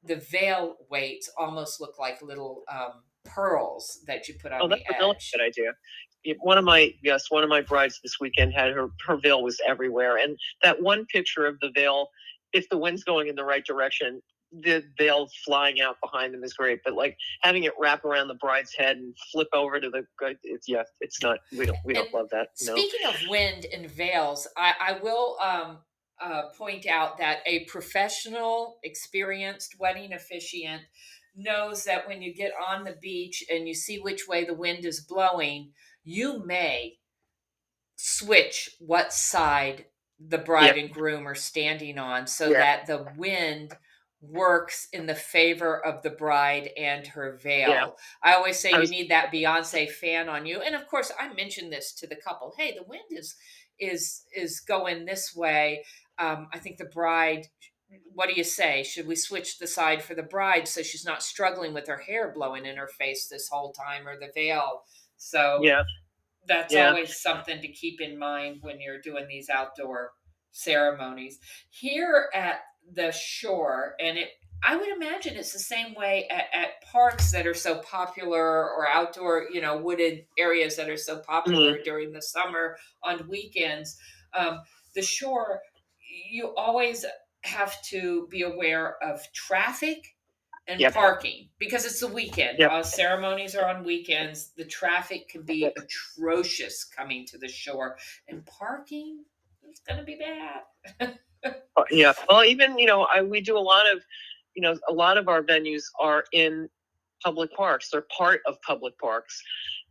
the 0.06 0.16
veil 0.16 0.76
weights 0.90 1.30
almost 1.38 1.80
look 1.80 1.98
like 1.98 2.20
little 2.22 2.62
um, 2.70 3.02
pearls 3.24 4.00
that 4.06 4.28
you 4.28 4.34
put 4.34 4.52
on 4.52 4.62
oh, 4.62 4.68
that's 4.68 4.82
a 4.82 5.38
good 5.38 5.44
idea 5.44 5.72
one 6.40 6.58
of 6.58 6.64
my 6.64 6.92
yes 7.02 7.30
one 7.30 7.42
of 7.42 7.48
my 7.48 7.60
brides 7.60 8.00
this 8.02 8.20
weekend 8.20 8.52
had 8.52 8.70
her 8.72 8.88
her 9.06 9.16
veil 9.16 9.42
was 9.42 9.60
everywhere 9.66 10.16
and 10.18 10.36
that 10.62 10.80
one 10.82 11.06
picture 11.06 11.46
of 11.46 11.58
the 11.60 11.70
veil 11.74 12.08
if 12.54 12.68
the 12.70 12.78
wind's 12.78 13.04
going 13.04 13.28
in 13.28 13.34
the 13.34 13.44
right 13.44 13.64
direction, 13.64 14.22
the 14.52 14.84
veil 14.96 15.28
flying 15.44 15.80
out 15.80 15.96
behind 16.00 16.32
them 16.32 16.44
is 16.44 16.54
great. 16.54 16.80
But 16.84 16.94
like 16.94 17.16
having 17.42 17.64
it 17.64 17.72
wrap 17.78 18.04
around 18.04 18.28
the 18.28 18.34
bride's 18.34 18.74
head 18.74 18.96
and 18.96 19.14
flip 19.32 19.48
over 19.52 19.80
to 19.80 19.90
the 19.90 20.04
it's 20.44 20.68
yeah, 20.68 20.84
it's 21.00 21.20
not 21.22 21.38
we 21.56 21.66
don't 21.66 21.78
we 21.84 21.92
don't 21.92 22.14
love 22.14 22.28
that. 22.30 22.48
No. 22.64 22.76
Speaking 22.76 23.06
of 23.08 23.16
wind 23.28 23.66
and 23.72 23.90
veils, 23.90 24.46
I, 24.56 24.74
I 24.80 24.98
will 25.02 25.36
um, 25.44 25.78
uh, 26.22 26.42
point 26.56 26.86
out 26.86 27.18
that 27.18 27.40
a 27.46 27.64
professional, 27.64 28.78
experienced 28.84 29.74
wedding 29.78 30.12
officiant 30.12 30.82
knows 31.36 31.82
that 31.84 32.06
when 32.06 32.22
you 32.22 32.32
get 32.32 32.52
on 32.68 32.84
the 32.84 32.96
beach 33.02 33.42
and 33.50 33.66
you 33.66 33.74
see 33.74 33.98
which 33.98 34.28
way 34.28 34.44
the 34.44 34.54
wind 34.54 34.84
is 34.84 35.00
blowing, 35.00 35.72
you 36.04 36.44
may 36.46 36.98
switch 37.96 38.70
what 38.78 39.12
side 39.12 39.86
the 40.20 40.38
bride 40.38 40.76
yep. 40.76 40.76
and 40.76 40.90
groom 40.90 41.26
are 41.26 41.34
standing 41.34 41.98
on 41.98 42.26
so 42.26 42.50
that 42.50 42.86
the 42.86 43.06
wind 43.16 43.74
works 44.20 44.88
in 44.92 45.06
the 45.06 45.14
favor 45.14 45.84
of 45.84 46.02
the 46.02 46.10
bride 46.10 46.70
and 46.78 47.06
her 47.06 47.38
veil. 47.42 47.68
Yeah. 47.68 47.86
I 48.22 48.34
always 48.34 48.58
say 48.58 48.72
I 48.72 48.78
was, 48.78 48.90
you 48.90 48.98
need 48.98 49.10
that 49.10 49.32
Beyonce 49.32 49.90
fan 49.90 50.28
on 50.28 50.46
you. 50.46 50.60
And 50.62 50.74
of 50.74 50.86
course, 50.86 51.12
I 51.18 51.32
mentioned 51.34 51.72
this 51.72 51.92
to 51.94 52.06
the 52.06 52.16
couple. 52.16 52.54
Hey, 52.56 52.74
the 52.74 52.84
wind 52.84 53.04
is 53.10 53.36
is 53.78 54.22
is 54.34 54.60
going 54.60 55.04
this 55.04 55.34
way. 55.34 55.84
Um, 56.18 56.48
I 56.52 56.58
think 56.58 56.78
the 56.78 56.84
bride 56.86 57.48
what 58.14 58.28
do 58.28 58.34
you 58.34 58.44
say? 58.44 58.82
Should 58.82 59.06
we 59.06 59.16
switch 59.16 59.58
the 59.58 59.66
side 59.66 60.02
for 60.02 60.14
the 60.14 60.22
bride 60.22 60.66
so 60.66 60.82
she's 60.82 61.04
not 61.04 61.22
struggling 61.22 61.74
with 61.74 61.86
her 61.86 61.98
hair 61.98 62.32
blowing 62.34 62.66
in 62.66 62.76
her 62.76 62.88
face 62.88 63.28
this 63.28 63.48
whole 63.48 63.72
time 63.72 64.06
or 64.06 64.18
the 64.18 64.30
veil? 64.34 64.82
So 65.16 65.60
yeah, 65.62 65.82
that's 66.46 66.74
yeah. 66.74 66.88
always 66.88 67.20
something 67.20 67.60
to 67.60 67.68
keep 67.68 68.00
in 68.00 68.18
mind 68.18 68.58
when 68.60 68.80
you're 68.80 69.00
doing 69.00 69.26
these 69.28 69.48
outdoor 69.48 70.12
ceremonies. 70.52 71.38
Here 71.70 72.28
at 72.34 72.60
the 72.92 73.12
shore, 73.12 73.94
and 74.00 74.18
it 74.18 74.28
I 74.66 74.76
would 74.76 74.88
imagine 74.88 75.36
it's 75.36 75.52
the 75.52 75.58
same 75.58 75.94
way 75.94 76.26
at, 76.30 76.46
at, 76.54 76.68
parks 76.90 77.32
that 77.32 77.46
are 77.46 77.54
so 77.54 77.80
popular 77.80 78.40
or 78.40 78.88
outdoor, 78.88 79.48
you 79.52 79.60
know, 79.60 79.76
wooded 79.76 80.24
areas 80.38 80.76
that 80.76 80.88
are 80.88 80.96
so 80.96 81.18
popular 81.18 81.72
mm-hmm. 81.72 81.82
during 81.82 82.12
the 82.12 82.22
summer 82.22 82.76
on 83.02 83.28
weekends. 83.28 83.98
Um, 84.32 84.60
the 84.94 85.02
shore, 85.02 85.60
you 86.30 86.54
always 86.56 87.04
have 87.42 87.80
to 87.82 88.26
be 88.30 88.42
aware 88.42 88.96
of 89.02 89.20
traffic 89.34 90.13
and 90.66 90.80
Yep. 90.80 90.94
parking 90.94 91.48
because 91.58 91.84
it's 91.84 92.00
the 92.00 92.06
weekend. 92.08 92.58
Yep. 92.58 92.70
Uh, 92.70 92.82
ceremonies 92.82 93.54
are 93.54 93.68
on 93.68 93.84
weekends. 93.84 94.50
The 94.56 94.64
traffic 94.64 95.28
can 95.28 95.42
be 95.42 95.64
atrocious 95.64 96.84
coming 96.84 97.26
to 97.26 97.38
the 97.38 97.48
shore, 97.48 97.98
and 98.28 98.44
parking 98.46 99.24
is 99.70 99.80
going 99.86 99.98
to 99.98 100.04
be 100.04 100.16
bad. 100.16 101.18
Uh, 101.76 101.84
Yeah. 101.90 102.12
Well, 102.28 102.44
even 102.44 102.78
you 102.78 102.86
know, 102.86 103.06
I, 103.14 103.20
we 103.22 103.40
do 103.42 103.58
a 103.58 103.60
lot 103.60 103.84
of, 103.92 104.02
you 104.54 104.62
know, 104.62 104.78
a 104.88 104.92
lot 104.92 105.18
of 105.18 105.28
our 105.28 105.42
venues 105.42 105.82
are 106.00 106.24
in 106.32 106.68
public 107.22 107.52
parks. 107.54 107.90
They're 107.90 108.06
part 108.16 108.40
of 108.46 108.60
public 108.62 108.98
parks, 108.98 109.42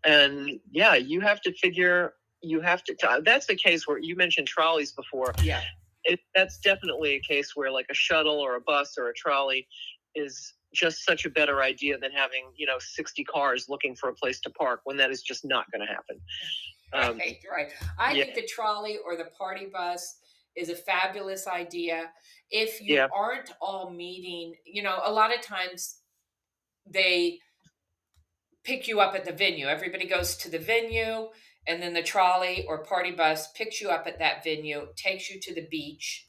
and 0.04 0.60
yeah, 0.72 0.96
you 0.96 1.22
have 1.22 1.42
to 1.42 1.54
figure. 1.54 2.16
You 2.42 2.60
have 2.62 2.84
to. 2.86 2.96
uh, 3.08 3.22
That's 3.22 3.46
the 3.46 3.56
case 3.56 3.88
where 3.88 4.00
you 4.00 4.16
mentioned 4.16 4.48
trolleys 4.48 4.92
before. 4.92 5.34
Yeah, 5.44 5.62
It, 6.04 6.20
that's 6.36 6.58
definitely 6.60 7.14
a 7.16 7.20
case 7.20 7.56
where 7.56 7.72
like 7.72 7.86
a 7.90 7.94
shuttle 7.94 8.40
or 8.40 8.56
a 8.56 8.62
bus 8.62 8.98
or 8.98 9.10
a 9.10 9.14
trolley 9.14 9.68
is 10.16 10.54
just 10.74 11.06
such 11.06 11.26
a 11.26 11.30
better 11.30 11.62
idea 11.62 11.98
than 11.98 12.12
having 12.12 12.52
you 12.56 12.66
know 12.66 12.78
60 12.80 13.24
cars 13.26 13.70
looking 13.70 13.96
for 13.96 14.10
a 14.10 14.14
place 14.14 14.40
to 14.42 14.50
park 14.50 14.82
when 14.84 14.98
that 14.98 15.12
is 15.12 15.22
just 15.22 15.46
not 15.46 15.66
going 15.72 15.86
to 15.86 15.94
happen. 15.94 16.20
Um, 16.94 17.18
right, 17.18 17.38
right. 17.52 17.72
I 17.98 18.14
yeah. 18.14 18.24
think 18.26 18.36
the 18.36 18.48
trolley 18.48 18.98
or 19.04 19.16
the 19.16 19.26
party 19.38 19.68
bus 19.72 20.18
is 20.56 20.70
a 20.70 20.76
fabulous 20.76 21.48
idea. 21.48 22.12
If 22.52 22.80
you 22.82 22.96
Yeah. 22.96 23.08
aren't 23.14 23.52
all 23.60 23.90
meeting, 23.90 24.56
you 24.66 24.84
know, 24.84 25.02
a 25.04 25.12
lot 25.12 25.34
of 25.36 25.42
times 25.42 26.02
they 26.86 27.40
pick 28.64 28.88
you 28.88 29.00
up 29.00 29.16
at 29.16 29.26
the 29.26 29.32
venue. 29.32 29.68
Everybody 29.68 30.08
goes 30.08 30.36
to 30.38 30.50
the 30.50 30.60
venue, 30.60 31.30
and 31.68 31.82
then 31.82 31.94
the 31.94 32.04
trolley 32.04 32.66
or 32.68 32.84
party 32.84 33.12
bus 33.12 33.52
picks 33.54 33.82
you 33.82 33.90
up 33.90 34.06
at 34.06 34.20
that 34.20 34.44
venue, 34.44 34.88
takes 34.96 35.30
you 35.30 35.40
to 35.42 35.54
the 35.56 35.68
beach 35.70 36.28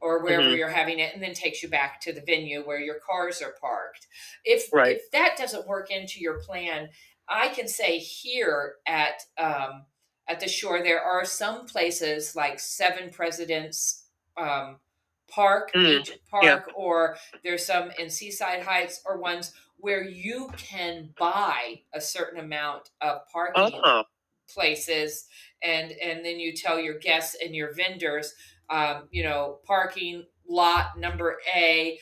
or 0.00 0.22
wherever 0.22 0.48
Mhm. 0.48 0.56
you're 0.56 0.68
having 0.68 0.98
it, 0.98 1.14
and 1.14 1.22
then 1.22 1.34
takes 1.34 1.62
you 1.62 1.68
back 1.68 2.00
to 2.02 2.12
the 2.12 2.20
venue 2.20 2.62
where 2.66 2.80
your 2.80 2.98
cars 3.00 3.40
are 3.42 3.54
parked. 3.60 4.06
If 4.44 4.72
Right. 4.72 4.98
if 4.98 5.10
that 5.12 5.36
doesn't 5.38 5.66
work 5.66 5.90
into 5.90 6.20
your 6.20 6.40
plan, 6.40 6.90
I 7.28 7.48
can 7.48 7.68
say 7.68 7.98
here 7.98 8.76
at 8.86 9.22
um, 9.38 9.86
at 10.28 10.40
the 10.40 10.48
shore 10.48 10.82
there 10.82 11.02
are 11.02 11.24
some 11.24 11.66
places 11.66 12.36
like 12.36 12.58
Seven 12.60 13.10
Presidents 13.10 14.06
um, 14.36 14.80
Park, 15.28 15.72
Mm, 15.74 15.82
Beach 15.82 16.18
Park, 16.30 16.70
or 16.74 17.16
there's 17.42 17.64
some 17.66 17.90
in 17.98 18.10
Seaside 18.10 18.62
Heights 18.62 19.02
or 19.04 19.18
ones 19.18 19.52
where 19.78 20.02
you 20.04 20.50
can 20.56 21.14
buy 21.18 21.82
a 21.92 22.00
certain 22.00 22.40
amount 22.40 22.90
of 23.00 23.26
parking 23.32 23.84
Oh, 23.84 24.04
places 24.48 25.28
and 25.62 25.92
and 25.92 26.24
then 26.24 26.38
you 26.38 26.52
tell 26.54 26.78
your 26.78 26.98
guests 26.98 27.36
and 27.42 27.54
your 27.54 27.74
vendors 27.74 28.34
um, 28.70 29.08
you 29.10 29.22
know 29.22 29.58
parking 29.66 30.24
lot 30.48 30.98
number 30.98 31.36
a 31.54 31.98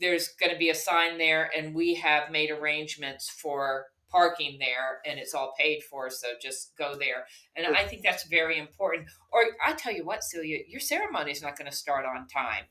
there's 0.00 0.28
going 0.40 0.52
to 0.52 0.58
be 0.58 0.70
a 0.70 0.74
sign 0.74 1.18
there 1.18 1.50
and 1.56 1.74
we 1.74 1.94
have 1.94 2.30
made 2.30 2.50
arrangements 2.50 3.28
for 3.28 3.86
parking 4.10 4.58
there 4.58 5.00
and 5.06 5.20
it's 5.20 5.34
all 5.34 5.54
paid 5.58 5.82
for 5.82 6.10
so 6.10 6.28
just 6.40 6.72
go 6.76 6.94
there. 6.98 7.26
And 7.56 7.76
i 7.76 7.84
think 7.84 8.02
that's 8.02 8.24
very 8.24 8.58
important. 8.58 9.08
Or 9.32 9.42
i 9.64 9.72
tell 9.72 9.92
you 9.92 10.04
what 10.04 10.24
celia 10.24 10.58
your 10.68 10.80
ceremony 10.80 11.32
is 11.32 11.42
not 11.42 11.56
going 11.56 11.70
to 11.70 11.76
start 11.76 12.04
on 12.04 12.26
time. 12.28 12.64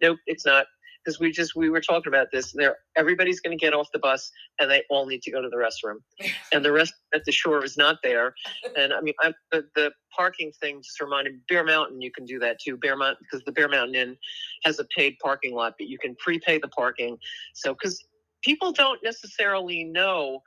Nope, 0.00 0.18
it's 0.26 0.46
not. 0.46 0.66
Because 1.04 1.18
we 1.18 1.30
just 1.30 1.56
we 1.56 1.70
were 1.70 1.80
talking 1.80 2.12
about 2.12 2.28
this. 2.32 2.52
There, 2.52 2.76
everybody's 2.96 3.40
going 3.40 3.56
to 3.56 3.60
get 3.60 3.72
off 3.72 3.88
the 3.92 3.98
bus, 3.98 4.30
and 4.58 4.70
they 4.70 4.82
all 4.90 5.06
need 5.06 5.22
to 5.22 5.30
go 5.30 5.40
to 5.40 5.48
the 5.48 5.56
restroom, 5.56 5.96
and 6.52 6.64
the 6.64 6.72
rest 6.72 6.94
at 7.14 7.24
the 7.24 7.32
shore 7.32 7.64
is 7.64 7.76
not 7.76 7.96
there. 8.02 8.34
And 8.76 8.92
I 8.92 9.00
mean, 9.00 9.14
I, 9.20 9.32
the 9.50 9.64
the 9.74 9.92
parking 10.14 10.52
thing 10.60 10.82
just 10.82 11.00
reminded 11.00 11.34
me. 11.34 11.40
Bear 11.48 11.64
Mountain, 11.64 12.00
you 12.00 12.10
can 12.10 12.24
do 12.24 12.38
that 12.40 12.58
too. 12.60 12.76
Bear 12.76 12.96
Mountain, 12.96 13.24
because 13.30 13.44
the 13.44 13.52
Bear 13.52 13.68
Mountain 13.68 13.94
Inn 13.94 14.16
has 14.64 14.78
a 14.78 14.84
paid 14.96 15.16
parking 15.22 15.54
lot, 15.54 15.74
but 15.78 15.88
you 15.88 15.98
can 15.98 16.14
prepay 16.16 16.58
the 16.58 16.68
parking. 16.68 17.16
So, 17.54 17.72
because 17.72 18.04
people 18.42 18.72
don't 18.72 19.00
necessarily 19.02 19.84
know 19.84 20.40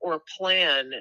or 0.00 0.22
plan 0.38 0.92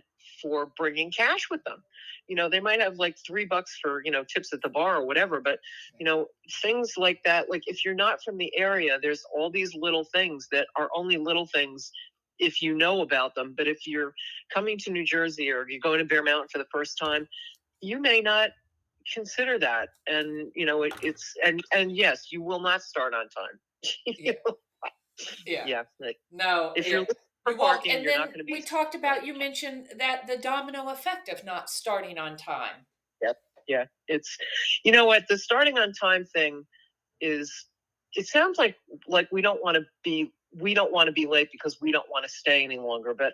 for 0.43 0.67
bringing 0.77 1.12
cash 1.12 1.47
with 1.50 1.63
them. 1.63 1.81
You 2.27 2.35
know, 2.35 2.50
they 2.50 2.59
might 2.59 2.79
have 2.81 2.97
like 2.97 3.15
three 3.25 3.45
bucks 3.45 3.79
for, 3.81 4.01
you 4.05 4.12
know, 4.12 4.23
tips 4.23 4.53
at 4.53 4.62
the 4.62 4.69
bar 4.69 4.97
or 4.97 5.05
whatever, 5.07 5.41
but, 5.41 5.59
you 6.00 6.05
know, 6.05 6.27
things 6.62 6.93
like 6.97 7.19
that. 7.25 7.50
Like 7.50 7.63
if 7.67 7.83
you're 7.83 7.95
not 7.95 8.21
from 8.23 8.38
the 8.38 8.55
area, 8.57 9.00
there's 9.01 9.23
all 9.35 9.50
these 9.50 9.73
little 9.75 10.03
things 10.05 10.47
that 10.51 10.67
are 10.75 10.89
only 10.95 11.17
little 11.17 11.47
things 11.47 11.91
if 12.39 12.62
you 12.62 12.75
know 12.75 13.01
about 13.01 13.35
them. 13.35 13.53
But 13.57 13.67
if 13.67 13.88
you're 13.88 14.13
coming 14.53 14.77
to 14.79 14.91
New 14.91 15.05
Jersey 15.05 15.50
or 15.50 15.65
you're 15.69 15.79
going 15.81 16.00
to 16.00 16.05
Bear 16.05 16.23
Mountain 16.23 16.50
for 16.51 16.59
the 16.59 16.67
first 16.71 16.97
time, 16.97 17.27
you 17.81 18.00
may 18.00 18.21
not 18.21 18.51
consider 19.13 19.59
that. 19.59 19.89
And, 20.07 20.51
you 20.55 20.65
know, 20.65 20.83
it, 20.83 20.93
it's, 21.01 21.33
and, 21.43 21.62
and 21.73 21.91
yes, 21.95 22.31
you 22.31 22.41
will 22.41 22.62
not 22.62 22.81
start 22.83 23.13
on 23.13 23.27
time. 23.29 23.59
Yeah. 24.05 24.33
yeah, 25.45 25.63
yeah. 25.67 25.83
Like 26.00 26.17
no 26.31 26.73
if 26.75 26.88
it- 26.88 26.91
you're 26.91 27.05
for 27.43 27.51
You 27.53 27.57
won't- 27.57 27.73
parking, 27.75 27.91
and 27.93 28.03
you're 28.03 28.12
then 28.13 28.19
not 28.21 28.27
going 28.29 28.39
to 28.39 28.43
be. 28.45 28.53
we 28.53 28.62
talked 28.62 28.95
about 28.95 29.25
you 29.25 29.33
mentioned 29.38 29.88
that 29.97 30.27
the 30.27 30.38
domino 30.38 30.89
effect 30.89 31.29
of 31.29 31.43
not 31.43 31.69
starting 31.69 32.17
on 32.17 32.38
time 32.38 32.85
Yep. 33.21 33.38
yeah 33.67 33.85
it's 34.07 34.38
you 34.83 34.91
know 34.91 35.05
what 35.05 35.23
the 35.29 35.38
starting 35.38 35.77
on 35.77 35.93
time 35.93 36.25
thing 36.25 36.65
is 37.21 37.65
it 38.13 38.27
sounds 38.27 38.57
like 38.57 38.75
like 39.07 39.27
we 39.31 39.41
don't 39.41 39.62
want 39.63 39.75
to 39.75 39.83
be 40.03 40.33
we 40.55 40.73
don't 40.73 40.91
want 40.91 41.07
to 41.07 41.13
be 41.13 41.25
late 41.25 41.50
because 41.51 41.79
we 41.81 41.91
don't 41.91 42.09
want 42.09 42.23
to 42.25 42.29
stay 42.31 42.63
any 42.63 42.77
longer 42.77 43.13
but 43.13 43.33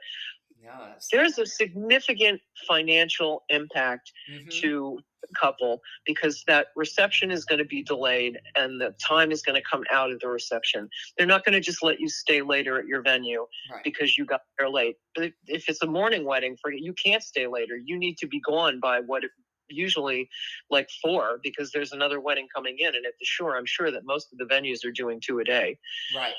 there's 1.12 1.38
a 1.38 1.46
significant 1.46 2.42
financial 2.68 3.44
impact 3.50 4.12
Mhm. 4.30 4.52
to 4.62 5.00
the 5.22 5.28
couple 5.40 5.82
because 6.06 6.44
that 6.48 6.68
reception 6.76 7.30
is 7.32 7.44
going 7.46 7.60
to 7.60 7.66
be 7.66 7.84
delayed 7.84 8.40
and 8.56 8.80
the 8.80 8.96
time 9.06 9.32
is 9.32 9.42
going 9.42 9.56
to 9.62 9.68
come 9.70 9.84
out 9.92 10.12
of 10.12 10.20
the 10.22 10.28
reception. 10.28 10.90
They're 11.18 11.28
not 11.28 11.44
going 11.44 11.54
to 11.54 11.60
just 11.60 11.84
let 11.84 12.00
you 12.00 12.08
stay 12.10 12.42
later 12.42 12.80
at 12.80 12.86
your 12.86 13.02
venue 13.02 13.46
right. 13.72 13.84
because 13.84 14.18
you 14.18 14.26
got 14.26 14.42
there 14.58 14.70
late. 14.70 14.96
But 15.16 15.34
if- 15.48 15.68
it's 15.68 15.82
a 15.82 15.88
morning 15.88 16.24
wedding 16.26 16.58
for 16.62 16.72
you 16.72 16.94
can't 16.94 17.24
stay 17.24 17.48
later. 17.48 17.76
You 17.78 17.98
need 17.98 18.18
to 18.20 18.28
be 18.28 18.40
gone 18.40 18.80
by 18.80 19.02
what 19.02 19.24
it 19.26 19.32
usually 19.72 20.28
like 20.72 20.90
four 21.02 21.40
because 21.44 21.72
there's 21.72 21.92
another 21.92 22.20
wedding 22.20 22.48
coming 22.54 22.78
in 22.80 22.96
and 22.96 23.06
at 23.06 23.14
the 23.20 23.26
shore 23.26 23.56
i'm 23.56 23.68
sure 23.68 23.92
that 23.92 24.04
most 24.04 24.32
of 24.34 24.40
the 24.40 24.46
venues 24.46 24.84
are 24.84 24.92
doing 24.92 25.20
two 25.22 25.38
a 25.40 25.44
day. 25.44 25.78
Right. 26.16 26.34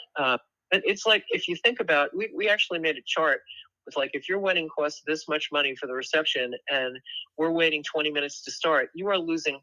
But 0.72 0.82
it's 0.84 1.04
like 1.04 1.24
if 1.30 1.48
you 1.48 1.56
think 1.56 1.80
about 1.80 2.10
we, 2.16 2.30
we 2.34 2.48
actually 2.48 2.78
made 2.80 2.96
a 2.96 3.02
chart 3.06 3.42
with 3.90 3.96
like 3.96 4.10
if 4.14 4.28
your 4.28 4.38
wedding 4.38 4.68
costs 4.68 5.02
this 5.06 5.28
much 5.28 5.48
money 5.52 5.74
for 5.74 5.86
the 5.86 5.94
reception 5.94 6.54
and 6.70 6.98
we're 7.36 7.50
waiting 7.50 7.82
20 7.82 8.10
minutes 8.10 8.42
to 8.44 8.50
start 8.50 8.90
you 8.94 9.08
are 9.08 9.18
losing 9.18 9.60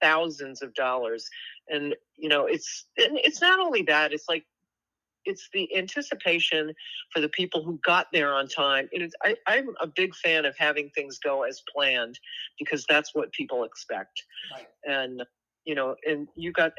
thousands 0.00 0.62
of 0.62 0.74
dollars. 0.74 1.28
And 1.68 1.94
you 2.16 2.28
know 2.28 2.46
it's 2.46 2.86
and 2.96 3.18
it's 3.18 3.40
not 3.40 3.60
only 3.60 3.82
that 3.82 4.12
it's 4.12 4.28
like 4.28 4.44
it's 5.26 5.48
the 5.52 5.76
anticipation 5.76 6.72
for 7.12 7.20
the 7.20 7.28
people 7.28 7.62
who 7.62 7.78
got 7.84 8.06
there 8.12 8.32
on 8.34 8.48
time. 8.48 8.88
It 8.92 9.02
is 9.02 9.12
I, 9.22 9.36
i'm 9.46 9.68
a 9.80 9.86
big 9.86 10.14
fan 10.14 10.44
of 10.44 10.56
having 10.56 10.90
things 10.90 11.18
go 11.18 11.42
as 11.42 11.62
planned 11.74 12.18
because 12.58 12.84
that's 12.88 13.14
what 13.14 13.32
people 13.32 13.64
expect. 13.64 14.22
Right. 14.54 14.66
And 14.84 15.22
you 15.70 15.76
know, 15.76 15.94
and 16.04 16.26
you 16.34 16.50
got 16.50 16.72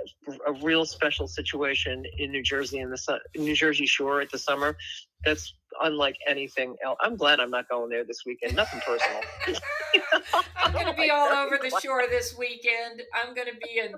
a 0.46 0.52
real 0.62 0.84
special 0.84 1.26
situation 1.26 2.04
in 2.18 2.30
New 2.30 2.44
Jersey 2.44 2.80
in 2.80 2.90
the 2.90 2.98
su- 2.98 3.20
New 3.38 3.56
Jersey 3.56 3.86
Shore 3.86 4.20
at 4.20 4.30
the 4.30 4.38
summer. 4.38 4.76
That's 5.24 5.54
unlike 5.82 6.18
anything 6.28 6.76
else. 6.84 6.98
I'm 7.00 7.16
glad 7.16 7.40
I'm 7.40 7.52
not 7.52 7.70
going 7.70 7.90
there 7.90 8.04
this 8.04 8.24
weekend. 8.26 8.58
Nothing 8.58 8.82
personal. 8.82 9.22
i'm 10.58 10.74
going 10.74 10.88
to 10.88 10.94
be 10.94 11.10
all 11.14 11.30
over 11.30 11.58
the 11.62 11.70
shore 11.82 12.04
this 12.10 12.36
weekend 12.38 13.02
i'm 13.14 13.34
going 13.34 13.48
to 13.48 13.58
be 13.62 13.80
in 13.80 13.94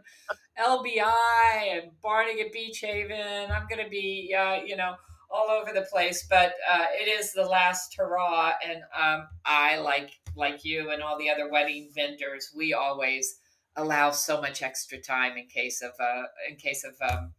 lbi 0.60 1.78
and 1.78 1.92
barnegat 2.02 2.52
beach 2.52 2.80
haven 2.80 3.52
i'm 3.52 3.68
going 3.70 3.84
to 3.84 3.90
be 3.90 4.36
uh, 4.38 4.56
you 4.66 4.76
know 4.76 4.96
all 5.30 5.50
over 5.50 5.72
the 5.72 5.86
place 5.92 6.26
but 6.30 6.54
uh, 6.72 6.86
it 7.00 7.08
is 7.08 7.32
the 7.34 7.44
last 7.44 7.96
hurrah 7.96 8.54
and 8.68 8.82
um, 9.00 9.28
i 9.46 9.78
like 9.78 10.12
like 10.36 10.66
you 10.66 10.90
and 10.90 11.04
all 11.04 11.18
the 11.20 11.30
other 11.30 11.52
wedding 11.52 11.90
vendors 11.94 12.52
we 12.56 12.74
always 12.74 13.40
allow 13.76 14.12
so 14.12 14.40
much 14.42 14.62
extra 14.62 15.00
time 15.00 15.38
in 15.38 15.48
case 15.48 15.82
of 15.82 15.92
uh, 16.00 16.24
in 16.50 16.56
case 16.56 16.84
of 16.84 16.94
um, 17.10 17.34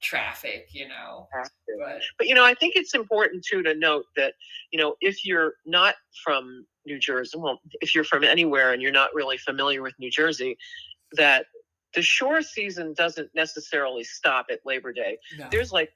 traffic 0.00 0.68
you 0.72 0.88
know 0.88 1.26
but 1.78 2.00
But 2.18 2.28
you 2.28 2.34
know, 2.34 2.44
I 2.44 2.54
think 2.54 2.74
it's 2.76 2.94
important 2.94 3.44
too 3.44 3.62
to 3.62 3.74
note 3.74 4.04
that 4.16 4.34
you 4.70 4.78
know 4.78 4.94
if 5.00 5.24
you're 5.24 5.54
not 5.64 5.94
from 6.24 6.66
New 6.86 6.98
Jersey, 6.98 7.38
well, 7.38 7.60
if 7.80 7.94
you're 7.94 8.04
from 8.04 8.24
anywhere 8.24 8.72
and 8.72 8.80
you're 8.80 8.92
not 8.92 9.14
really 9.14 9.38
familiar 9.38 9.82
with 9.82 9.94
New 9.98 10.10
Jersey, 10.10 10.56
that 11.12 11.46
the 11.94 12.02
shore 12.02 12.42
season 12.42 12.94
doesn't 12.94 13.30
necessarily 13.34 14.04
stop 14.04 14.46
at 14.50 14.60
Labor 14.64 14.92
Day. 14.92 15.18
no. 15.38 15.48
there's 15.50 15.72
like 15.72 15.90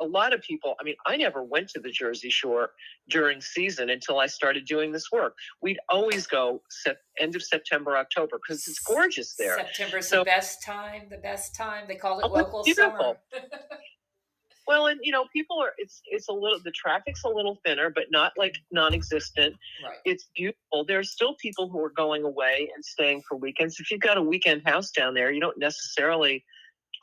a 0.00 0.04
lot 0.04 0.32
of 0.32 0.40
people 0.42 0.74
i 0.80 0.84
mean 0.84 0.94
i 1.06 1.16
never 1.16 1.42
went 1.42 1.68
to 1.68 1.80
the 1.80 1.90
jersey 1.90 2.30
shore 2.30 2.70
during 3.08 3.40
season 3.40 3.90
until 3.90 4.18
i 4.18 4.26
started 4.26 4.64
doing 4.64 4.92
this 4.92 5.10
work 5.12 5.34
we'd 5.62 5.78
always 5.88 6.26
go 6.26 6.60
sep- 6.70 7.00
end 7.20 7.34
of 7.34 7.42
september 7.42 7.96
october 7.96 8.38
because 8.38 8.66
it's 8.68 8.78
gorgeous 8.80 9.34
there 9.36 9.56
September's 9.56 10.08
So- 10.08 10.20
the 10.20 10.24
best 10.24 10.62
time. 10.64 11.02
The 11.10 11.18
best 11.18 11.54
time. 11.54 11.84
They 11.88 11.96
call 11.96 12.20
it 12.20 12.24
Oh, 12.24 12.32
local 12.32 12.64
summer. 12.64 13.14
well 14.66 14.86
and 14.86 15.00
you 15.02 15.10
know 15.12 15.24
people 15.32 15.58
are 15.62 15.72
it's 15.78 16.02
it's 16.06 16.28
a 16.28 16.32
little 16.32 16.58
the 16.62 16.70
traffic's 16.72 17.24
a 17.24 17.28
little 17.28 17.58
thinner 17.64 17.90
but 17.90 18.04
not 18.10 18.32
like 18.36 18.56
non-existent 18.70 19.54
right. 19.84 19.96
it's 20.04 20.28
beautiful 20.36 20.84
There 20.86 20.98
are 20.98 21.04
still 21.04 21.34
people 21.40 21.68
who 21.70 21.82
are 21.82 21.90
going 21.90 22.22
away 22.24 22.70
and 22.74 22.84
staying 22.84 23.22
for 23.28 23.36
weekends 23.36 23.80
if 23.80 23.90
you've 23.90 24.00
got 24.00 24.18
a 24.18 24.22
weekend 24.22 24.62
house 24.66 24.90
down 24.90 25.14
there 25.14 25.30
you 25.32 25.40
don't 25.40 25.58
necessarily 25.58 26.44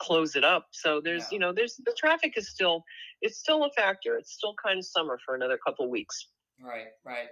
close 0.00 0.36
it 0.36 0.44
up. 0.44 0.68
So 0.72 1.00
there's, 1.02 1.24
Yeah. 1.24 1.28
you 1.32 1.38
know, 1.38 1.52
there's 1.52 1.76
the 1.76 1.94
traffic 1.98 2.34
is 2.36 2.48
still, 2.50 2.84
it's 3.22 3.38
still 3.38 3.64
a 3.64 3.70
factor. 3.70 4.16
It's 4.16 4.32
still 4.32 4.54
kind 4.62 4.78
of 4.78 4.84
summer 4.84 5.18
for 5.24 5.34
another 5.34 5.58
couple 5.58 5.88
weeks. 5.90 6.28
Right, 6.60 6.88
right. 7.04 7.28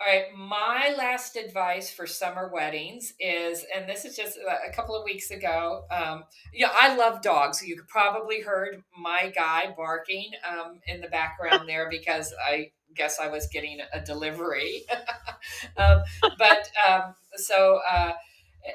All 0.00 0.06
right, 0.06 0.26
my 0.36 0.94
last 0.96 1.34
advice 1.34 1.90
for 1.90 2.06
summer 2.06 2.48
weddings 2.54 3.14
is, 3.18 3.64
and 3.74 3.88
this 3.88 4.04
is 4.04 4.14
just 4.14 4.36
a 4.36 4.68
a 4.68 4.72
couple 4.72 4.94
of 4.94 5.02
weeks 5.04 5.32
ago. 5.32 5.86
Um, 5.90 6.22
yeah, 6.54 6.70
I 6.72 6.94
love 6.94 7.20
dogs. 7.20 7.66
You 7.66 7.82
probably 7.88 8.40
heard 8.40 8.84
my 8.96 9.32
guy 9.34 9.74
barking 9.76 10.30
um, 10.48 10.78
in 10.86 11.00
the 11.00 11.08
background 11.08 11.68
there 11.68 11.88
because 11.90 12.32
I 12.40 12.70
guess 12.94 13.18
I 13.18 13.26
was 13.26 13.48
getting 13.48 13.80
a 13.92 14.00
delivery. 14.00 14.84
um, 15.76 16.02
but 16.38 16.70
um, 16.88 17.14
so 17.34 17.80
uh, 17.90 18.12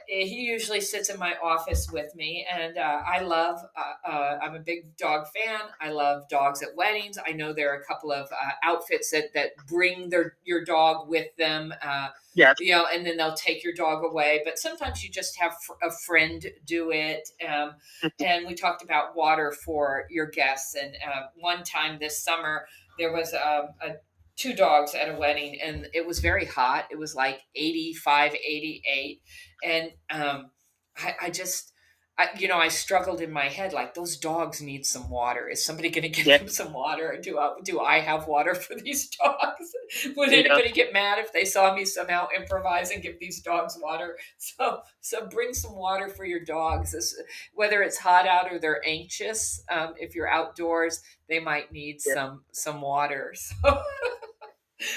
he 0.07 0.41
usually 0.41 0.81
sits 0.81 1.09
in 1.09 1.19
my 1.19 1.35
office 1.43 1.89
with 1.91 2.15
me, 2.15 2.45
and 2.51 2.77
uh, 2.77 3.01
I 3.05 3.21
love. 3.21 3.59
Uh, 3.75 4.09
uh, 4.09 4.39
I'm 4.41 4.55
a 4.55 4.59
big 4.59 4.95
dog 4.97 5.27
fan. 5.27 5.59
I 5.81 5.91
love 5.91 6.27
dogs 6.29 6.61
at 6.61 6.69
weddings. 6.75 7.17
I 7.25 7.31
know 7.31 7.53
there 7.53 7.73
are 7.73 7.79
a 7.79 7.85
couple 7.85 8.11
of 8.11 8.27
uh, 8.31 8.51
outfits 8.63 9.11
that 9.11 9.33
that 9.33 9.51
bring 9.67 10.09
their 10.09 10.37
your 10.43 10.63
dog 10.63 11.09
with 11.09 11.35
them. 11.37 11.73
Uh, 11.81 12.09
Yes. 12.35 12.57
you 12.59 12.71
know, 12.71 12.87
and 12.91 13.05
then 13.05 13.17
they'll 13.17 13.35
take 13.35 13.63
your 13.63 13.73
dog 13.73 14.03
away. 14.03 14.41
But 14.43 14.57
sometimes 14.57 15.03
you 15.03 15.11
just 15.11 15.37
have 15.37 15.53
fr- 15.61 15.73
a 15.83 15.91
friend 15.91 16.43
do 16.65 16.89
it. 16.91 17.29
Um, 17.47 17.75
and 18.19 18.47
we 18.47 18.55
talked 18.55 18.83
about 18.83 19.15
water 19.15 19.51
for 19.51 20.05
your 20.09 20.25
guests. 20.25 20.73
And 20.73 20.95
uh, 20.95 21.27
one 21.35 21.63
time 21.63 21.99
this 21.99 22.23
summer, 22.23 22.65
there 22.97 23.11
was 23.13 23.35
um, 23.35 23.67
a 23.81 23.97
two 24.35 24.53
dogs 24.53 24.95
at 24.95 25.09
a 25.13 25.17
wedding 25.17 25.59
and 25.63 25.87
it 25.93 26.05
was 26.05 26.19
very 26.19 26.45
hot. 26.45 26.85
It 26.91 26.97
was 26.97 27.15
like 27.15 27.41
85 27.55 28.33
88 28.35 29.21
and 29.63 29.91
um, 30.11 30.51
I, 30.97 31.15
I 31.23 31.29
just 31.29 31.69
I, 32.15 32.27
you 32.37 32.47
know 32.47 32.59
i 32.59 32.67
struggled 32.67 33.21
in 33.21 33.31
my 33.31 33.45
head 33.49 33.73
like 33.73 33.95
those 33.95 34.17
dogs 34.17 34.61
need 34.61 34.85
some 34.85 35.09
water. 35.09 35.49
Is 35.49 35.65
somebody 35.65 35.89
going 35.89 36.03
to 36.03 36.09
give 36.09 36.27
Yeah. 36.27 36.37
them 36.37 36.47
some 36.47 36.71
water? 36.71 37.19
Do 37.21 37.39
I, 37.39 37.53
do 37.63 37.79
I 37.79 38.01
have 38.01 38.27
water 38.27 38.53
for 38.53 38.75
these 38.75 39.09
dogs? 39.23 39.73
Would 40.15 40.31
Yeah. 40.31 40.37
anybody 40.37 40.71
get 40.71 40.93
mad 40.93 41.17
if 41.17 41.33
they 41.33 41.43
saw 41.43 41.73
me 41.75 41.85
somehow 41.85 42.27
improvise 42.35 42.91
and 42.91 43.01
give 43.01 43.19
these 43.19 43.41
dogs 43.41 43.77
water? 43.81 44.15
So 44.37 44.81
so 45.01 45.25
bring 45.25 45.53
some 45.55 45.75
water 45.75 46.07
for 46.07 46.23
your 46.23 46.43
dogs. 46.45 46.91
This, 46.91 47.19
whether 47.55 47.81
it's 47.81 47.97
hot 47.97 48.27
out 48.27 48.51
or 48.51 48.59
they're 48.59 48.81
anxious 48.85 49.63
um, 49.71 49.95
if 49.97 50.13
you're 50.15 50.29
outdoors 50.29 51.01
they 51.27 51.39
might 51.39 51.71
need 51.71 51.97
Yeah. 52.05 52.13
some 52.13 52.43
some 52.51 52.81
water. 52.81 53.33
So 53.63 53.81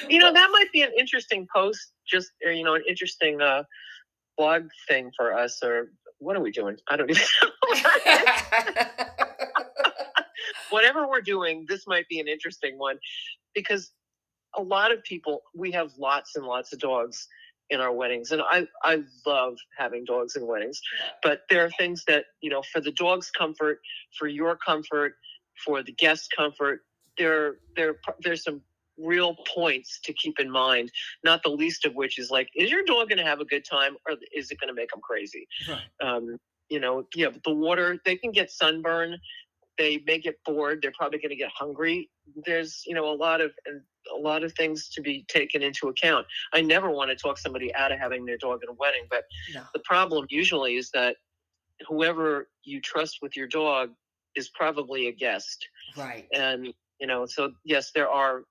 You 0.09 0.19
know, 0.19 0.33
that 0.33 0.50
might 0.52 0.73
be 0.73 0.83
an 0.83 0.93
interesting 0.99 1.47
post, 1.55 1.93
just, 2.07 2.31
or, 2.45 2.52
you 2.52 2.64
know, 2.64 2.75
an 2.75 2.83
interesting 2.88 3.40
uh, 3.40 3.64
blog 4.37 4.64
thing 4.88 5.11
for 5.16 5.37
us. 5.37 5.61
Or 5.62 5.90
what 6.19 6.37
are 6.37 6.40
we 6.40 6.52
doing? 6.52 6.76
I 6.88 6.97
don't 6.97 7.11
even 7.11 7.23
know. 7.43 8.85
Whatever 10.71 11.09
we're 11.09 11.21
doing, 11.21 11.64
this 11.69 11.87
might 11.87 12.09
be 12.09 12.21
an 12.21 12.28
interesting 12.28 12.78
one 12.78 12.99
because 13.55 13.93
a 14.57 14.62
lot 14.62 14.93
of 14.93 15.02
people, 15.05 15.43
we 15.55 15.71
have 15.73 15.93
lots 15.99 16.37
and 16.37 16.45
lots 16.45 16.73
of 16.73 16.78
dogs 16.78 17.28
in 17.71 17.81
our 17.81 17.93
weddings. 17.93 18.31
And 18.31 18.43
I, 18.43 18.66
I 18.83 19.02
love 19.26 19.57
having 19.76 20.05
dogs 20.05 20.37
in 20.37 20.47
weddings. 20.47 20.81
but 21.23 21.40
there 21.50 21.64
are 21.64 21.71
things 21.71 22.05
that 22.07 22.25
you 22.40 22.50
know 22.50 22.62
for 22.73 22.81
the 22.81 22.93
dog's 22.93 23.31
comfort 23.31 23.81
for 24.19 24.28
your 24.28 24.57
comfort 24.57 25.14
for 25.64 25.83
the 25.83 25.93
guest 25.93 26.33
comfort 26.37 26.81
there 27.19 27.57
there 27.75 27.97
there's 28.23 28.45
some 28.45 28.61
real 28.99 29.37
points 29.55 30.00
to 30.05 30.12
keep 30.12 30.38
in 30.38 30.50
mind 30.50 30.91
not 31.25 31.43
the 31.43 31.49
least 31.50 31.85
of 31.85 31.95
which 31.95 32.19
is 32.19 32.31
like 32.31 32.49
is 32.57 32.71
your 32.71 32.85
dog 32.85 33.09
going 33.09 33.19
to 33.19 33.25
have 33.25 33.41
a 33.41 33.45
good 33.45 33.65
time 33.65 33.97
or 34.09 34.17
is 34.35 34.50
it 34.50 34.59
going 34.61 34.69
to 34.69 34.75
make 34.75 34.91
them 34.91 35.00
crazy 35.03 35.47
Right. 35.69 35.81
um 36.03 36.38
you 36.69 36.81
know 36.81 37.05
yeah 37.15 37.29
but 37.29 37.43
the 37.45 37.55
water 37.55 37.99
they 38.05 38.17
can 38.17 38.33
get 38.33 38.51
sunburn 38.51 39.18
they 39.79 40.03
may 40.07 40.18
get 40.18 40.37
bored 40.47 40.81
they're 40.81 40.92
probably 40.97 41.18
going 41.18 41.31
to 41.31 41.37
get 41.37 41.51
hungry 41.55 42.09
there's 42.47 42.83
you 42.87 42.94
know 42.94 43.09
a 43.11 43.14
lot 43.14 43.40
of 43.40 43.53
a 44.14 44.16
lot 44.18 44.42
of 44.42 44.53
things 44.55 44.88
to 44.88 45.01
be 45.03 45.25
taken 45.29 45.62
into 45.62 45.88
account 45.88 46.27
i 46.55 46.61
never 46.61 46.90
want 46.90 47.11
to 47.11 47.16
talk 47.16 47.37
somebody 47.38 47.75
out 47.75 47.92
of 47.92 47.99
having 47.99 48.25
their 48.25 48.38
dog 48.38 48.61
at 48.62 48.68
a 48.68 48.73
wedding 48.79 49.03
but 49.11 49.25
no. 49.55 49.62
the 49.75 49.81
problem 49.81 50.25
usually 50.31 50.77
is 50.77 50.90
that 50.92 51.16
whoever 51.87 52.49
you 52.64 52.81
trust 52.81 53.18
with 53.20 53.37
your 53.37 53.47
dog 53.47 53.90
is 54.35 54.49
probably 54.51 55.09
a 55.09 55.12
guest 55.12 55.68
Right. 55.97 56.27
and 56.33 56.73
you 57.01 57.07
know 57.07 57.27
so 57.27 57.53
yes 57.64 57.90
there 57.94 58.09
are 58.09 58.42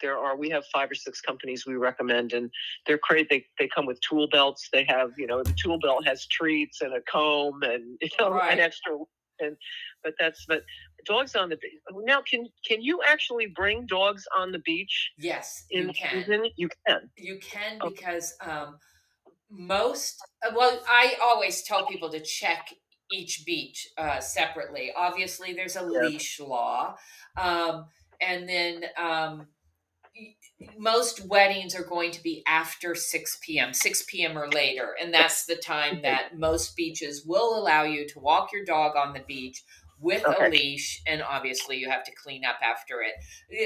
there 0.00 0.18
are 0.18 0.36
we 0.36 0.48
have 0.50 0.64
five 0.72 0.90
or 0.90 0.94
six 0.94 1.20
companies 1.20 1.66
we 1.66 1.74
recommend 1.74 2.32
and 2.32 2.50
they're 2.86 3.00
great 3.08 3.28
they, 3.30 3.44
they 3.58 3.68
come 3.68 3.86
with 3.86 4.00
tool 4.00 4.28
belts 4.30 4.68
they 4.72 4.84
have 4.84 5.10
you 5.16 5.26
know 5.26 5.42
the 5.42 5.54
tool 5.60 5.78
belt 5.78 6.06
has 6.06 6.26
treats 6.26 6.80
and 6.80 6.94
a 6.94 7.00
comb 7.10 7.62
and 7.62 7.98
you 8.00 8.08
know 8.18 8.28
Right. 8.34 8.52
an 8.52 8.60
extra 8.60 8.96
and 9.40 9.56
but 10.02 10.14
that's 10.18 10.44
but 10.46 10.62
dogs 11.06 11.34
on 11.34 11.48
the 11.48 11.56
beach 11.56 11.72
now 12.04 12.22
can 12.22 12.46
can 12.66 12.80
you 12.82 13.00
actually 13.08 13.46
bring 13.46 13.86
dogs 13.86 14.24
on 14.36 14.52
the 14.52 14.60
beach 14.60 15.10
Yes, 15.18 15.64
in 15.70 15.86
you 15.88 15.92
can. 15.92 16.24
season 16.24 16.46
you 16.56 16.68
can 16.86 17.10
You 17.16 17.38
can 17.38 17.80
Okay. 17.82 17.94
because 17.96 18.34
um, 18.40 18.78
most, 19.50 20.22
uh, 20.46 20.50
well, 20.54 20.80
I 20.88 21.14
always 21.22 21.62
tell 21.62 21.86
people 21.86 22.10
to 22.10 22.20
check 22.20 22.68
each 23.12 23.44
beach 23.46 23.88
uh, 23.98 24.20
separately. 24.20 24.92
Obviously, 24.96 25.52
there's 25.52 25.76
a 25.76 25.82
Yeah. 25.82 26.00
leash 26.02 26.40
law. 26.40 26.96
Um, 27.36 27.86
and 28.20 28.48
then 28.48 28.84
um, 28.96 29.48
most 30.78 31.26
weddings 31.26 31.74
are 31.74 31.84
going 31.84 32.10
to 32.12 32.22
be 32.22 32.42
after 32.46 32.94
6 32.94 33.38
p.m., 33.42 33.72
6 33.72 34.04
p.m. 34.08 34.38
or 34.38 34.48
later. 34.50 34.94
And 35.00 35.12
that's 35.12 35.46
the 35.46 35.56
time 35.56 36.02
that 36.02 36.36
most 36.36 36.76
beaches 36.76 37.24
will 37.26 37.58
allow 37.58 37.84
you 37.84 38.06
to 38.08 38.20
walk 38.20 38.52
your 38.52 38.64
dog 38.64 38.96
on 38.96 39.12
the 39.14 39.24
beach 39.26 39.62
with 40.00 40.24
Okay. 40.24 40.46
a 40.46 40.50
leash. 40.50 41.02
And 41.06 41.22
obviously, 41.22 41.76
you 41.78 41.90
have 41.90 42.04
to 42.04 42.12
clean 42.22 42.44
up 42.44 42.56
after 42.62 43.02
it. 43.02 43.14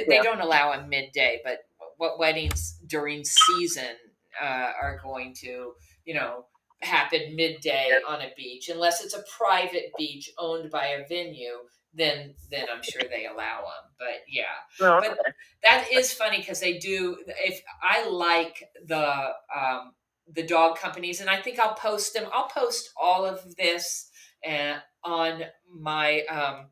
They 0.09 0.17
Yeah. 0.17 0.23
don't 0.23 0.41
allow 0.41 0.73
a 0.73 0.87
midday, 0.87 1.41
but 1.45 1.59
what 1.97 2.19
weddings 2.19 2.79
during 2.87 3.25
season 3.25 3.97
uh, 4.41 4.73
are 4.81 5.01
going 5.03 5.35
to, 5.41 5.75
you 6.05 6.15
know, 6.15 6.47
happen 6.81 7.35
midday 7.35 7.91
on 8.09 8.21
a 8.21 8.31
beach, 8.37 8.69
unless 8.69 9.03
it's 9.05 9.15
a 9.15 9.25
private 9.37 9.93
beach 9.97 10.31
owned 10.39 10.71
by 10.71 10.87
a 10.89 11.07
venue. 11.09 11.59
Then, 11.95 12.35
then 12.51 12.67
I'm 12.73 12.83
sure 12.83 13.03
they 13.09 13.27
allow 13.27 13.63
them. 13.63 13.88
But 13.99 14.23
yeah, 14.29 14.45
Oh, 14.81 15.01
But- 15.01 15.13
okay. 15.13 15.33
that 15.65 15.89
is 15.93 16.13
funny 16.13 16.39
because 16.39 16.61
they 16.61 16.79
do. 16.79 17.19
If 17.27 17.61
I 17.83 18.09
like 18.09 18.69
the 18.87 19.31
um, 19.55 19.93
the 20.33 20.43
dog 20.47 20.77
companies, 20.79 21.21
and 21.21 21.31
I 21.31 21.41
think 21.41 21.59
I'll 21.59 21.75
post 21.75 22.15
them. 22.15 22.29
I'll 22.33 22.49
post 22.49 22.91
all 22.97 23.25
of 23.25 23.57
this 23.57 24.11
uh, 24.49 24.77
on 25.03 25.45
my 25.73 26.21
um, 26.23 26.67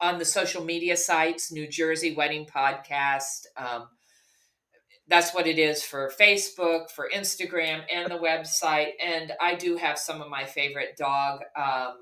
on 0.00 0.18
the 0.18 0.24
social 0.24 0.62
media 0.64 0.96
sites. 0.96 1.50
New 1.50 1.66
Jersey 1.66 2.14
Wedding 2.14 2.46
Podcast. 2.46 3.46
Um, 3.56 3.88
that's 5.08 5.32
what 5.34 5.46
it 5.46 5.58
is 5.58 5.82
for 5.82 6.12
Facebook, 6.20 6.90
for 6.90 7.08
Instagram, 7.14 7.80
and 7.92 8.10
the 8.10 8.18
website. 8.18 8.90
And 9.02 9.32
I 9.40 9.54
do 9.54 9.76
have 9.76 9.98
some 9.98 10.20
of 10.20 10.28
my 10.28 10.44
favorite 10.44 10.96
dog. 10.98 11.40
Um, 11.56 11.94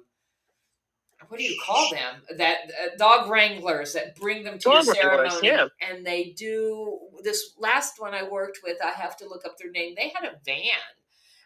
what 1.28 1.38
do 1.38 1.44
you 1.44 1.58
call 1.64 1.90
them? 1.90 2.22
That 2.36 2.58
uh, 2.70 2.96
dog 2.98 3.30
wranglers 3.30 3.92
that 3.94 4.16
bring 4.16 4.44
them 4.44 4.58
to 4.58 4.68
Dog 4.68 4.86
your 4.86 4.94
ceremony, 4.94 5.38
yeah. 5.42 5.66
and 5.80 6.06
they 6.06 6.34
do 6.36 6.98
this 7.22 7.54
last 7.58 8.00
one 8.00 8.14
I 8.14 8.22
worked 8.22 8.60
with. 8.62 8.76
I 8.84 8.90
have 8.90 9.16
to 9.18 9.28
look 9.28 9.44
up 9.44 9.56
their 9.58 9.70
name. 9.70 9.94
They 9.96 10.12
had 10.14 10.24
a 10.24 10.38
van, 10.44 10.64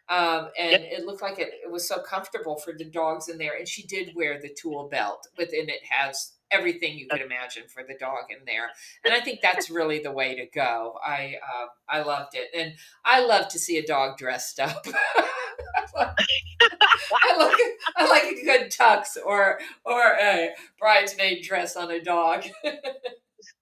um, 0.09 0.51
and 0.59 0.83
it 0.83 1.05
looked 1.05 1.23
like 1.23 1.39
it, 1.39 1.53
it 1.65 1.71
was 1.71 1.87
so 1.87 2.01
comfortable 2.01 2.57
for 2.57 2.73
the 2.77 2.85
dogs 2.85 3.29
in 3.29 3.39
there. 3.39 3.57
And 3.57 3.69
she 3.69 3.87
did 3.87 4.15
wear 4.15 4.41
the 4.41 4.55
tool 4.61 4.89
belt 4.89 5.29
within 5.39 5.69
it 5.69 5.83
has 5.89 6.33
everything 6.51 6.97
you 6.99 7.07
could 7.09 7.21
imagine 7.21 7.65
for 7.69 7.83
the 7.87 7.95
dog 7.99 8.25
in 8.31 8.45
there. 8.47 8.69
And 9.05 9.15
I 9.15 9.21
think 9.21 9.41
that's 9.41 9.71
really 9.71 9.99
the 10.01 10.13
way 10.13 10.35
to 10.37 10.47
go. 10.55 10.99
I 11.05 11.37
uh, 11.43 11.67
I 11.89 12.03
loved 12.03 12.35
it, 12.35 12.49
and 12.55 12.75
I 13.05 13.25
love 13.25 13.49
to 13.49 13.59
see 13.59 13.79
a 13.79 13.87
dog 13.87 14.19
dressed 14.19 14.61
up. 14.61 14.87
I 15.97 17.37
like 17.37 17.61
I 17.97 18.09
like 18.09 18.25
a 18.25 18.45
good 18.45 18.71
tux 18.71 19.17
or 19.25 19.59
or 19.85 20.17
a 20.21 20.51
bridesmaid 20.79 21.43
dress 21.45 21.77
on 21.77 21.91
a 21.91 22.03
dog. 22.03 22.45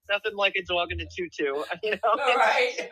nothing 0.09 0.35
like 0.35 0.55
a 0.55 0.63
dog 0.63 0.91
in 0.91 0.99
a 1.01 1.05
tutu 1.05 1.63
you 1.83 1.91
know 1.91 1.97
All 2.03 2.35
right. 2.35 2.89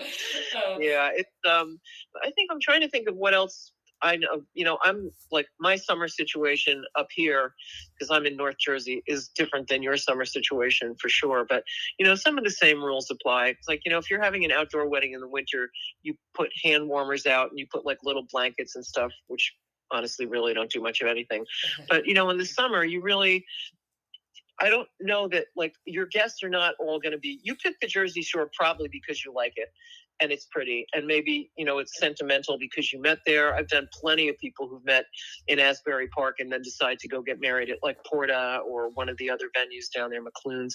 Uh, 0.00 0.76
yeah 0.80 1.10
it's 1.14 1.30
um 1.48 1.78
i 2.24 2.30
think 2.32 2.50
i'm 2.50 2.60
trying 2.60 2.80
to 2.80 2.88
think 2.88 3.08
of 3.08 3.16
what 3.16 3.32
else 3.32 3.72
i 4.04 4.16
know 4.16 4.42
you 4.54 4.64
know 4.64 4.78
i'm 4.84 5.10
like 5.32 5.46
my 5.58 5.74
summer 5.74 6.06
situation 6.06 6.84
up 6.96 7.08
here 7.10 7.54
because 7.94 8.10
i'm 8.10 8.26
in 8.26 8.36
north 8.36 8.56
jersey 8.58 9.02
is 9.06 9.28
different 9.28 9.66
than 9.68 9.82
your 9.82 9.96
summer 9.96 10.24
situation 10.24 10.94
for 11.00 11.08
sure 11.08 11.44
but 11.48 11.64
you 11.98 12.06
know 12.06 12.14
some 12.14 12.38
of 12.38 12.44
the 12.44 12.50
same 12.50 12.82
rules 12.82 13.10
apply. 13.10 13.48
It's 13.48 13.68
like 13.68 13.82
you 13.84 13.90
know 13.90 13.98
if 13.98 14.10
you're 14.10 14.22
having 14.22 14.44
an 14.44 14.52
outdoor 14.52 14.88
wedding 14.88 15.12
in 15.12 15.20
the 15.20 15.28
winter 15.28 15.70
you 16.02 16.14
put 16.34 16.50
hand 16.62 16.88
warmers 16.88 17.26
out 17.26 17.50
and 17.50 17.58
you 17.58 17.66
put 17.70 17.84
like 17.84 17.98
little 18.02 18.26
blankets 18.30 18.76
and 18.76 18.84
stuff 18.84 19.12
which 19.28 19.54
honestly 19.90 20.26
really 20.26 20.54
don't 20.54 20.70
do 20.70 20.80
much 20.80 21.00
of 21.00 21.08
anything. 21.08 21.44
But 21.88 22.06
you 22.06 22.14
know 22.14 22.30
in 22.30 22.38
the 22.38 22.46
summer 22.46 22.84
you 22.84 23.00
really 23.00 23.44
i 24.60 24.70
don't 24.70 24.88
know 25.00 25.26
that 25.28 25.46
like 25.56 25.74
your 25.84 26.06
guests 26.06 26.42
are 26.44 26.48
not 26.48 26.74
all 26.78 27.00
going 27.00 27.12
to 27.12 27.18
be 27.18 27.40
you 27.42 27.56
picked 27.56 27.80
the 27.80 27.88
jersey 27.88 28.22
shore 28.22 28.48
probably 28.56 28.88
because 28.88 29.24
you 29.24 29.32
like 29.32 29.54
it 29.56 29.72
and 30.20 30.30
it's 30.32 30.46
pretty. 30.46 30.86
And 30.94 31.06
maybe 31.06 31.50
you 31.56 31.64
know 31.64 31.78
it's 31.78 31.98
sentimental 31.98 32.58
because 32.58 32.92
you 32.92 33.00
met 33.00 33.18
there. 33.26 33.54
I've 33.54 33.68
done 33.68 33.88
plenty 33.92 34.28
of 34.28 34.38
people 34.38 34.68
who've 34.68 34.84
met 34.84 35.06
in 35.48 35.58
asbury 35.58 36.08
park 36.08 36.36
and 36.38 36.50
then 36.50 36.62
decide 36.62 36.98
to 37.00 37.08
go 37.08 37.22
get 37.22 37.40
married 37.40 37.70
at 37.70 37.78
like 37.82 37.98
porta 38.04 38.60
or 38.66 38.90
one 38.90 39.08
of 39.08 39.16
the 39.18 39.30
other 39.30 39.46
venues 39.56 39.86
down 39.94 40.10
there 40.10 40.22
mcloone's 40.22 40.74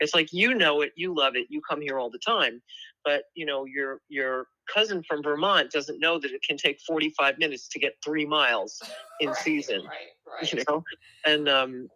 it's 0.00 0.14
like 0.14 0.28
you 0.32 0.54
know 0.54 0.80
it 0.82 0.92
you 0.96 1.14
love 1.14 1.36
it 1.36 1.46
you 1.48 1.60
come 1.68 1.80
here 1.80 1.98
all 1.98 2.10
the 2.10 2.18
time. 2.18 2.60
But 3.04 3.24
you 3.34 3.46
know 3.46 3.64
your 3.64 4.00
your 4.08 4.46
cousin 4.72 5.02
from 5.06 5.22
vermont 5.22 5.70
doesn't 5.70 6.00
know 6.00 6.18
that 6.18 6.30
it 6.30 6.40
can 6.46 6.56
take 6.56 6.78
45 6.86 7.38
minutes 7.38 7.68
to 7.68 7.78
get 7.78 7.94
three 8.02 8.24
miles 8.24 8.80
in 9.20 9.28
right, 9.28 9.36
season 9.36 9.82
Right, 9.84 10.42
right. 10.42 10.52
you 10.52 10.64
know? 10.68 10.82
And 11.26 11.48
um 11.48 11.88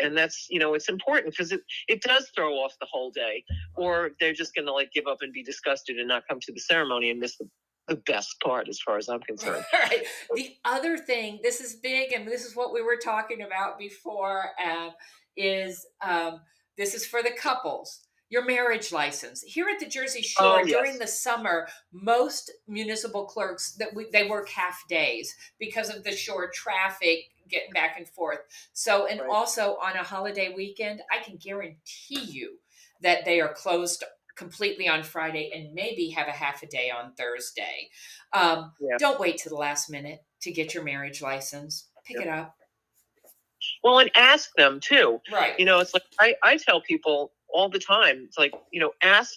and 0.00 0.16
that's 0.16 0.46
you 0.50 0.58
know 0.58 0.74
it's 0.74 0.88
important 0.88 1.32
because 1.32 1.52
it 1.52 1.60
it 1.88 2.02
does 2.02 2.30
throw 2.34 2.54
off 2.54 2.74
the 2.80 2.86
whole 2.90 3.10
day 3.10 3.44
or 3.76 4.10
they're 4.20 4.32
just 4.32 4.54
going 4.54 4.66
to 4.66 4.72
like 4.72 4.90
give 4.92 5.06
up 5.06 5.18
and 5.22 5.32
be 5.32 5.42
disgusted 5.42 5.98
and 5.98 6.08
not 6.08 6.22
come 6.28 6.40
to 6.40 6.52
the 6.52 6.60
ceremony 6.60 7.10
and 7.10 7.20
miss 7.20 7.36
the, 7.36 7.48
the 7.88 7.96
best 8.06 8.36
part 8.42 8.68
as 8.68 8.80
far 8.80 8.96
as 8.96 9.08
i'm 9.08 9.20
concerned 9.20 9.64
right. 9.72 10.04
The 10.34 10.54
other 10.64 10.96
thing, 10.96 11.40
this 11.42 11.60
is 11.60 11.74
big, 11.76 12.12
and 12.12 12.26
this 12.26 12.44
is 12.44 12.56
what 12.56 12.72
we 12.72 12.80
were 12.82 12.96
talking 13.02 13.42
about 13.42 13.78
before, 13.78 14.50
um, 14.64 14.90
is 15.36 15.84
um, 16.00 16.40
this 16.78 16.94
is 16.94 17.04
for 17.04 17.22
the 17.22 17.32
couples. 17.32 18.00
Your 18.30 18.46
marriage 18.46 18.92
license 18.92 19.42
here 19.42 19.66
at 19.68 19.78
the 19.78 19.86
Jersey 19.86 20.22
Shore 20.22 20.60
Oh, 20.60 20.62
yes. 20.64 20.70
during 20.70 20.98
the 20.98 21.06
summer, 21.06 21.68
most 21.92 22.50
municipal 22.66 23.26
clerks 23.26 23.72
that 23.72 23.94
we, 23.94 24.06
they 24.10 24.26
work 24.26 24.48
half 24.48 24.82
days 24.88 25.34
because 25.58 25.90
of 25.94 26.02
the 26.02 26.12
shore 26.12 26.50
traffic 26.54 27.24
getting 27.52 27.72
back 27.72 27.94
and 27.96 28.08
forth. 28.08 28.40
So, 28.72 29.06
and 29.06 29.20
Right. 29.20 29.30
also 29.30 29.76
on 29.76 29.94
a 29.96 30.02
holiday 30.02 30.52
weekend, 30.54 31.02
I 31.12 31.18
can 31.22 31.36
guarantee 31.36 32.20
you 32.20 32.58
that 33.02 33.24
they 33.24 33.40
are 33.40 33.52
closed 33.52 34.02
completely 34.36 34.88
on 34.88 35.02
Friday 35.02 35.50
and 35.54 35.74
maybe 35.74 36.08
have 36.10 36.26
a 36.26 36.32
half 36.32 36.62
a 36.62 36.66
day 36.66 36.90
on 36.90 37.14
Thursday. 37.14 37.90
Um, 38.32 38.72
Yeah. 38.80 38.96
Don't 38.98 39.20
wait 39.20 39.36
to 39.38 39.48
the 39.50 39.54
last 39.56 39.90
minute 39.90 40.20
to 40.40 40.50
get 40.50 40.72
your 40.74 40.82
marriage 40.82 41.20
license. 41.22 41.88
Pick 42.04 42.16
Yep. 42.16 42.26
it 42.26 42.30
up. 42.30 42.56
well 43.84 44.00
and 44.00 44.10
ask 44.16 44.50
them 44.56 44.80
too 44.80 45.20
Right. 45.30 45.56
you 45.58 45.64
know 45.64 45.78
it's 45.78 45.94
like 45.94 46.02
i 46.18 46.34
i 46.42 46.56
tell 46.56 46.80
people 46.80 47.32
all 47.48 47.68
the 47.68 47.78
time 47.78 48.24
it's 48.26 48.36
like 48.36 48.52
you 48.72 48.80
know 48.80 48.90
ask 49.02 49.34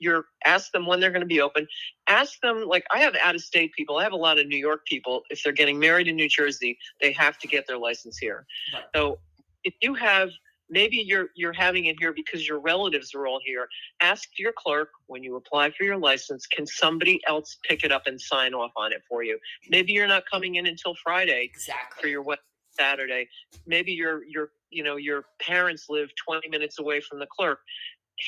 your 0.00 0.24
ask 0.44 0.72
them 0.72 0.86
when 0.86 0.98
they're 0.98 1.10
going 1.10 1.20
to 1.20 1.26
be 1.26 1.40
open 1.40 1.66
ask 2.08 2.40
them 2.40 2.64
like 2.66 2.84
i 2.90 2.98
have 2.98 3.14
out 3.22 3.34
of 3.34 3.40
state 3.40 3.72
people 3.74 3.96
i 3.98 4.02
have 4.02 4.12
a 4.12 4.16
lot 4.16 4.38
of 4.38 4.46
new 4.46 4.56
york 4.58 4.84
people 4.86 5.22
if 5.30 5.42
they're 5.42 5.52
getting 5.52 5.78
married 5.78 6.08
in 6.08 6.16
new 6.16 6.28
jersey 6.28 6.76
they 7.00 7.12
have 7.12 7.38
to 7.38 7.46
get 7.46 7.66
their 7.66 7.78
license 7.78 8.18
here 8.18 8.46
Right. 8.74 8.84
so 8.94 9.18
if 9.62 9.74
you 9.80 9.94
have 9.94 10.30
maybe 10.68 10.96
you're 10.96 11.28
you're 11.36 11.52
having 11.52 11.86
it 11.86 11.96
here 11.98 12.12
because 12.12 12.46
your 12.48 12.60
relatives 12.60 13.14
are 13.14 13.26
all 13.26 13.40
here 13.44 13.68
ask 14.00 14.28
your 14.38 14.52
clerk 14.56 14.88
when 15.06 15.22
you 15.22 15.36
apply 15.36 15.70
for 15.70 15.84
your 15.84 15.98
license 15.98 16.46
can 16.46 16.66
somebody 16.66 17.20
else 17.28 17.58
pick 17.68 17.84
it 17.84 17.92
up 17.92 18.06
and 18.06 18.20
sign 18.20 18.54
off 18.54 18.72
on 18.76 18.92
it 18.92 19.02
for 19.08 19.22
you 19.22 19.38
maybe 19.68 19.92
you're 19.92 20.08
not 20.08 20.24
coming 20.30 20.54
in 20.56 20.66
until 20.66 20.94
friday 21.04 21.50
for 21.52 21.56
exactly. 21.56 22.10
your 22.10 22.22
what 22.22 22.40
Saturday. 22.72 23.28
Maybe 23.66 23.92
your 23.92 24.24
your 24.24 24.50
you 24.70 24.82
know 24.82 24.96
your 24.96 25.24
parents 25.40 25.86
live 25.88 26.08
20 26.24 26.48
minutes 26.48 26.78
away 26.78 27.00
from 27.00 27.18
the 27.18 27.26
clerk. 27.26 27.60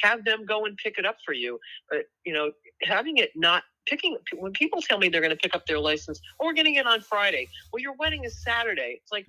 Have 0.03 0.25
them 0.25 0.45
go 0.47 0.65
and 0.65 0.77
pick 0.77 0.99
it 0.99 1.07
up 1.07 1.17
for 1.25 1.33
you. 1.35 1.59
But 1.91 2.05
you 2.25 2.33
know, 2.33 2.53
having 2.83 3.19
it 3.19 3.31
not 3.37 3.63
picking 3.87 4.17
when 4.37 4.53
people 4.53 4.81
tell 4.81 4.99
me 4.99 5.09
they're 5.09 5.21
going 5.21 5.31
to 5.31 5.37
pick 5.37 5.55
up 5.55 5.67
their 5.67 5.79
license, 5.79 6.21
oh, 6.41 6.47
we're 6.47 6.53
getting 6.53 6.77
it 6.77 6.87
on 6.87 7.01
Friday. 7.01 7.49
Well, 7.73 7.81
your 7.83 7.95
wedding 7.99 8.25
is 8.25 8.43
Saturday. 8.43 8.99
It's 9.03 9.13
like 9.13 9.27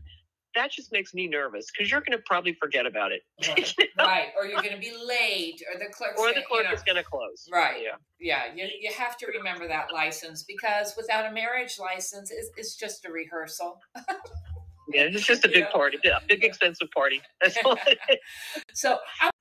that 0.55 0.71
just 0.71 0.91
makes 0.91 1.15
me 1.15 1.27
nervous 1.27 1.65
because 1.71 1.89
you're 1.89 2.01
going 2.01 2.15
to 2.15 2.23
probably 2.27 2.53
forget 2.53 2.85
about 2.85 3.11
it, 3.11 3.23
Right. 3.47 3.73
right. 3.97 4.27
Or 4.37 4.45
you're 4.45 4.61
going 4.61 4.75
to 4.75 4.79
be 4.79 4.93
late, 4.95 5.59
or 5.73 5.79
the 5.79 5.91
clerk's 5.91 6.19
or 6.21 6.31
the 6.31 6.41
you 6.41 6.45
clerk 6.47 6.65
know- 6.65 6.71
is 6.73 6.83
going 6.83 6.95
to 6.97 7.03
close. 7.03 7.49
Right. 7.51 7.81
Yeah. 7.83 7.95
Yeah, 8.19 8.53
you, 8.55 8.69
you 8.79 8.91
have 8.93 9.17
to 9.17 9.25
remember 9.35 9.67
that 9.67 9.91
license 9.91 10.43
because 10.43 10.93
without 10.95 11.25
a 11.25 11.33
marriage 11.33 11.79
license, 11.79 12.29
it's, 12.31 12.51
it's 12.55 12.75
just 12.75 13.03
a 13.05 13.11
rehearsal. 13.11 13.79
Yeah. 14.93 15.03
It's 15.05 15.25
just 15.25 15.43
a 15.43 15.47
big 15.49 15.57
Yeah. 15.63 15.71
party, 15.71 15.97
a 16.05 16.21
big 16.27 16.43
expensive 16.43 16.89
party. 16.91 17.19
So, 18.73 18.99
I- 19.21 19.31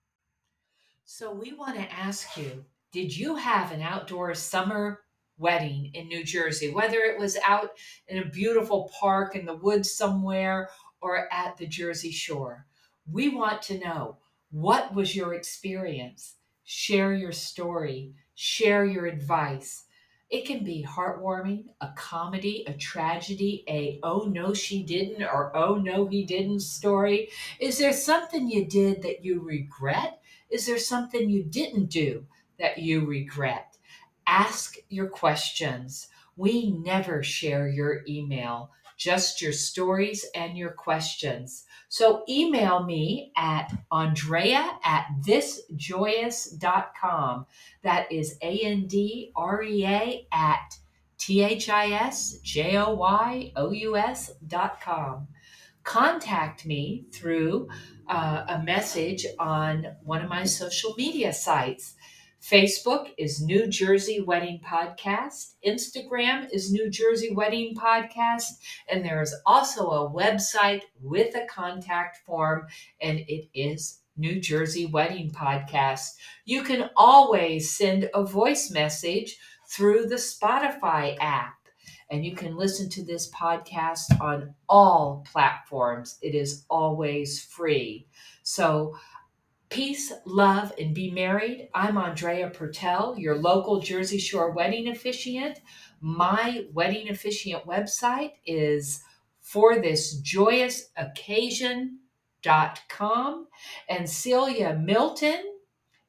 so 1.14 1.30
we 1.30 1.52
want 1.52 1.76
to 1.76 1.92
ask 1.92 2.38
you: 2.38 2.64
Did 2.90 3.14
you 3.14 3.36
have 3.36 3.70
an 3.70 3.82
outdoor 3.82 4.32
summer 4.34 5.00
wedding 5.36 5.90
in 5.92 6.08
New 6.08 6.24
Jersey? 6.24 6.70
Whether 6.70 7.00
it 7.00 7.20
was 7.20 7.36
out 7.46 7.72
in 8.08 8.16
a 8.22 8.30
beautiful 8.30 8.90
park 8.98 9.36
in 9.36 9.44
the 9.44 9.58
woods 9.58 9.94
somewhere 9.94 10.70
or 11.02 11.30
at 11.30 11.58
the 11.58 11.66
Jersey 11.66 12.12
Shore, 12.12 12.64
we 13.06 13.28
want 13.28 13.60
to 13.64 13.78
know 13.78 14.16
what 14.52 14.94
was 14.94 15.14
your 15.14 15.34
experience. 15.34 16.36
Share 16.64 17.12
your 17.12 17.32
story. 17.32 18.14
Share 18.34 18.86
your 18.86 19.04
advice. 19.04 19.84
It 20.32 20.46
can 20.46 20.64
be 20.64 20.82
heartwarming, 20.82 21.64
a 21.82 21.90
comedy, 21.94 22.64
a 22.66 22.72
tragedy, 22.72 23.64
a 23.68 24.00
oh 24.02 24.30
no 24.32 24.54
she 24.54 24.82
didn't 24.82 25.22
or 25.22 25.54
oh 25.54 25.74
no 25.74 26.06
he 26.06 26.24
didn't 26.24 26.60
story. 26.60 27.28
Is 27.60 27.76
there 27.76 27.92
something 27.92 28.50
you 28.50 28.64
did 28.64 29.02
that 29.02 29.22
you 29.22 29.42
regret? 29.42 30.22
Is 30.48 30.64
there 30.64 30.78
something 30.78 31.28
you 31.28 31.44
didn't 31.44 31.90
do 31.90 32.24
that 32.58 32.78
you 32.78 33.04
regret? 33.04 33.76
Ask 34.26 34.76
your 34.88 35.10
questions. 35.10 36.08
We 36.34 36.70
never 36.70 37.22
share 37.22 37.68
your 37.68 38.02
email, 38.08 38.70
just 38.96 39.42
your 39.42 39.52
stories 39.52 40.24
and 40.34 40.56
your 40.56 40.70
questions. 40.70 41.64
So 41.88 42.22
email 42.28 42.84
me 42.84 43.32
at 43.36 43.72
Andrea 43.90 44.78
at 44.82 45.08
thisjoyous.com. 45.26 47.46
That 47.82 48.10
is 48.10 48.38
A 48.42 48.58
N 48.60 48.86
D 48.86 49.30
R 49.36 49.62
E 49.62 49.86
A 49.86 50.26
at 50.32 50.78
T 51.18 51.42
H 51.42 51.68
I 51.68 51.92
S 51.92 52.38
J 52.42 52.78
O 52.78 52.94
Y 52.94 53.52
O 53.56 53.72
U 53.72 53.94
S 53.96 54.30
dot 54.46 54.80
com. 54.80 55.28
Contact 55.84 56.64
me 56.64 57.04
through 57.12 57.68
uh, 58.08 58.44
a 58.48 58.62
message 58.62 59.26
on 59.38 59.86
one 60.02 60.22
of 60.22 60.28
my 60.28 60.44
social 60.44 60.94
media 60.96 61.32
sites. 61.32 61.94
Facebook 62.42 63.10
is 63.18 63.40
New 63.40 63.68
Jersey 63.68 64.20
Wedding 64.20 64.60
Podcast. 64.66 65.54
Instagram 65.64 66.48
is 66.52 66.72
New 66.72 66.90
Jersey 66.90 67.32
Wedding 67.32 67.76
Podcast. 67.76 68.42
And 68.88 69.04
there 69.04 69.22
is 69.22 69.32
also 69.46 69.88
a 69.90 70.10
website 70.10 70.82
with 71.00 71.36
a 71.36 71.46
contact 71.46 72.18
form, 72.26 72.66
and 73.00 73.20
it 73.28 73.48
is 73.54 74.00
New 74.16 74.40
Jersey 74.40 74.86
Wedding 74.86 75.30
Podcast. 75.30 76.08
You 76.44 76.64
can 76.64 76.90
always 76.96 77.76
send 77.76 78.10
a 78.12 78.24
voice 78.24 78.72
message 78.72 79.38
through 79.70 80.06
the 80.06 80.16
Spotify 80.16 81.16
app. 81.20 81.54
And 82.10 82.26
you 82.26 82.34
can 82.34 82.56
listen 82.56 82.90
to 82.90 83.04
this 83.04 83.30
podcast 83.30 84.20
on 84.20 84.52
all 84.68 85.24
platforms. 85.30 86.18
It 86.20 86.34
is 86.34 86.64
always 86.68 87.40
free. 87.40 88.08
So, 88.42 88.96
peace, 89.72 90.12
love, 90.26 90.70
and 90.78 90.94
be 90.94 91.10
married. 91.10 91.70
I'm 91.74 91.96
Andrea 91.96 92.50
Purtell, 92.50 93.18
your 93.18 93.38
local 93.38 93.80
Jersey 93.80 94.18
Shore 94.18 94.50
wedding 94.50 94.88
officiant. 94.88 95.62
My 96.02 96.66
wedding 96.74 97.08
officiant 97.08 97.64
website 97.64 98.32
is 98.44 99.02
for 99.40 99.78
this 99.78 100.18
joyous 100.18 100.90
occasion.com. 100.98 101.96
And 103.88 104.10
Celia 104.10 104.78
Milton 104.78 105.42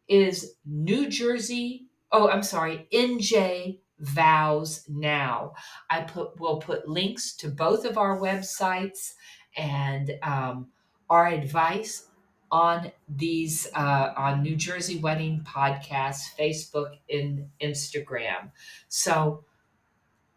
is 0.10 0.56
New 0.66 1.08
Jersey, 1.08 1.88
oh, 2.12 2.28
I'm 2.28 2.44
sorry, 2.44 2.86
NJ 2.92 3.80
Vows 3.98 4.84
Now. 4.90 5.54
I 5.90 6.02
put 6.02 6.38
will 6.38 6.58
put 6.58 6.90
links 6.90 7.34
to 7.38 7.48
both 7.48 7.86
of 7.86 7.98
our 7.98 8.20
websites 8.20 9.14
and 9.56 10.12
um, 10.22 10.68
our 11.10 11.28
advice 11.28 12.10
on 12.54 12.92
these 13.10 13.68
uh, 13.74 14.14
on 14.16 14.44
New 14.44 14.56
Jersey 14.56 15.00
Wedding 15.00 15.44
Podcast, 15.44 16.38
Facebook, 16.40 17.00
and 17.10 17.50
Instagram. 17.60 18.52
So 18.90 19.44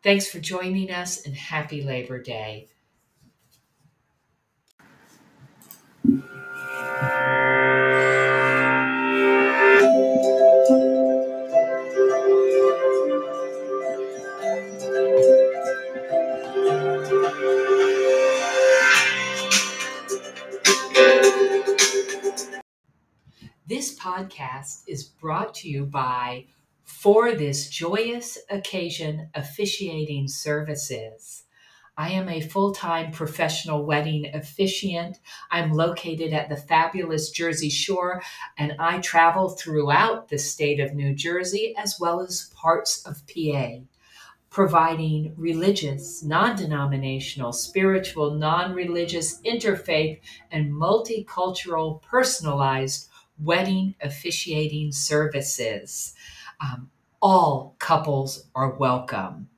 thanks 0.02 0.28
for 0.28 0.40
joining 0.40 0.90
us 0.90 1.26
and 1.26 1.34
happy 1.36 1.82
Labor 1.82 2.22
Day. 2.22 2.68
Podcast 24.06 24.82
is 24.86 25.02
brought 25.02 25.52
to 25.52 25.68
you 25.68 25.84
by 25.84 26.44
For 26.84 27.34
This 27.34 27.68
Joyous 27.68 28.38
Occasion 28.48 29.30
Officiating 29.34 30.28
Services. 30.28 31.42
I 31.96 32.10
am 32.10 32.28
a 32.28 32.40
full 32.40 32.72
time 32.72 33.10
professional 33.10 33.84
wedding 33.84 34.30
officiant. 34.32 35.18
I'm 35.50 35.72
located 35.72 36.32
at 36.32 36.48
the 36.48 36.56
fabulous 36.56 37.30
Jersey 37.30 37.68
Shore, 37.68 38.22
and 38.56 38.76
I 38.78 39.00
travel 39.00 39.48
throughout 39.48 40.28
the 40.28 40.38
state 40.38 40.78
of 40.78 40.94
New 40.94 41.12
Jersey 41.12 41.74
as 41.76 41.98
well 41.98 42.20
as 42.20 42.52
parts 42.54 43.04
of 43.04 43.24
PA, 43.26 43.78
providing 44.50 45.34
religious, 45.36 46.22
non 46.22 46.54
denominational, 46.54 47.52
spiritual, 47.52 48.34
non 48.36 48.72
religious, 48.72 49.40
interfaith, 49.42 50.20
and 50.52 50.72
multicultural 50.72 52.00
personalized 52.02 53.08
wedding 53.38 53.94
officiating 54.00 54.92
services. 54.92 56.14
Um, 56.60 56.90
all 57.20 57.76
couples 57.78 58.46
are 58.54 58.76
welcome. 58.76 59.48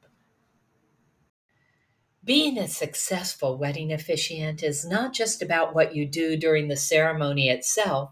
Being 2.24 2.58
a 2.58 2.68
successful 2.68 3.56
wedding 3.56 3.92
officiant 3.92 4.62
is 4.62 4.86
not 4.86 5.14
just 5.14 5.40
about 5.40 5.74
what 5.74 5.94
you 5.94 6.06
do 6.06 6.36
during 6.36 6.68
the 6.68 6.76
ceremony 6.76 7.48
itself, 7.48 8.10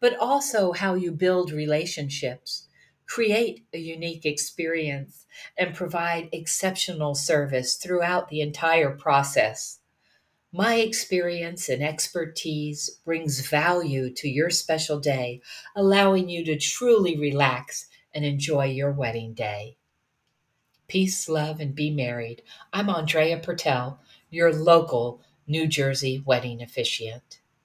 but 0.00 0.16
also 0.18 0.72
how 0.72 0.94
you 0.94 1.10
build 1.10 1.50
relationships, 1.50 2.68
create 3.08 3.66
a 3.72 3.78
unique 3.78 4.24
experience, 4.24 5.26
and 5.58 5.74
provide 5.74 6.28
exceptional 6.32 7.14
service 7.14 7.74
throughout 7.74 8.28
the 8.28 8.40
entire 8.40 8.90
process. 8.90 9.80
My 10.52 10.76
experience 10.76 11.68
and 11.68 11.82
expertise 11.82 13.00
brings 13.04 13.46
value 13.46 14.14
to 14.14 14.28
your 14.28 14.48
special 14.48 15.00
day, 15.00 15.42
allowing 15.74 16.28
you 16.28 16.44
to 16.44 16.56
truly 16.56 17.18
relax 17.18 17.86
and 18.14 18.24
enjoy 18.24 18.66
your 18.66 18.92
wedding 18.92 19.34
day. 19.34 19.76
Peace, 20.86 21.28
love, 21.28 21.58
and 21.58 21.74
be 21.74 21.90
married. 21.90 22.42
I'm 22.72 22.88
Andrea 22.88 23.38
Purtell, 23.38 24.00
your 24.30 24.54
local 24.54 25.20
New 25.48 25.66
Jersey 25.66 26.22
wedding 26.24 26.62
officiant. 26.62 27.40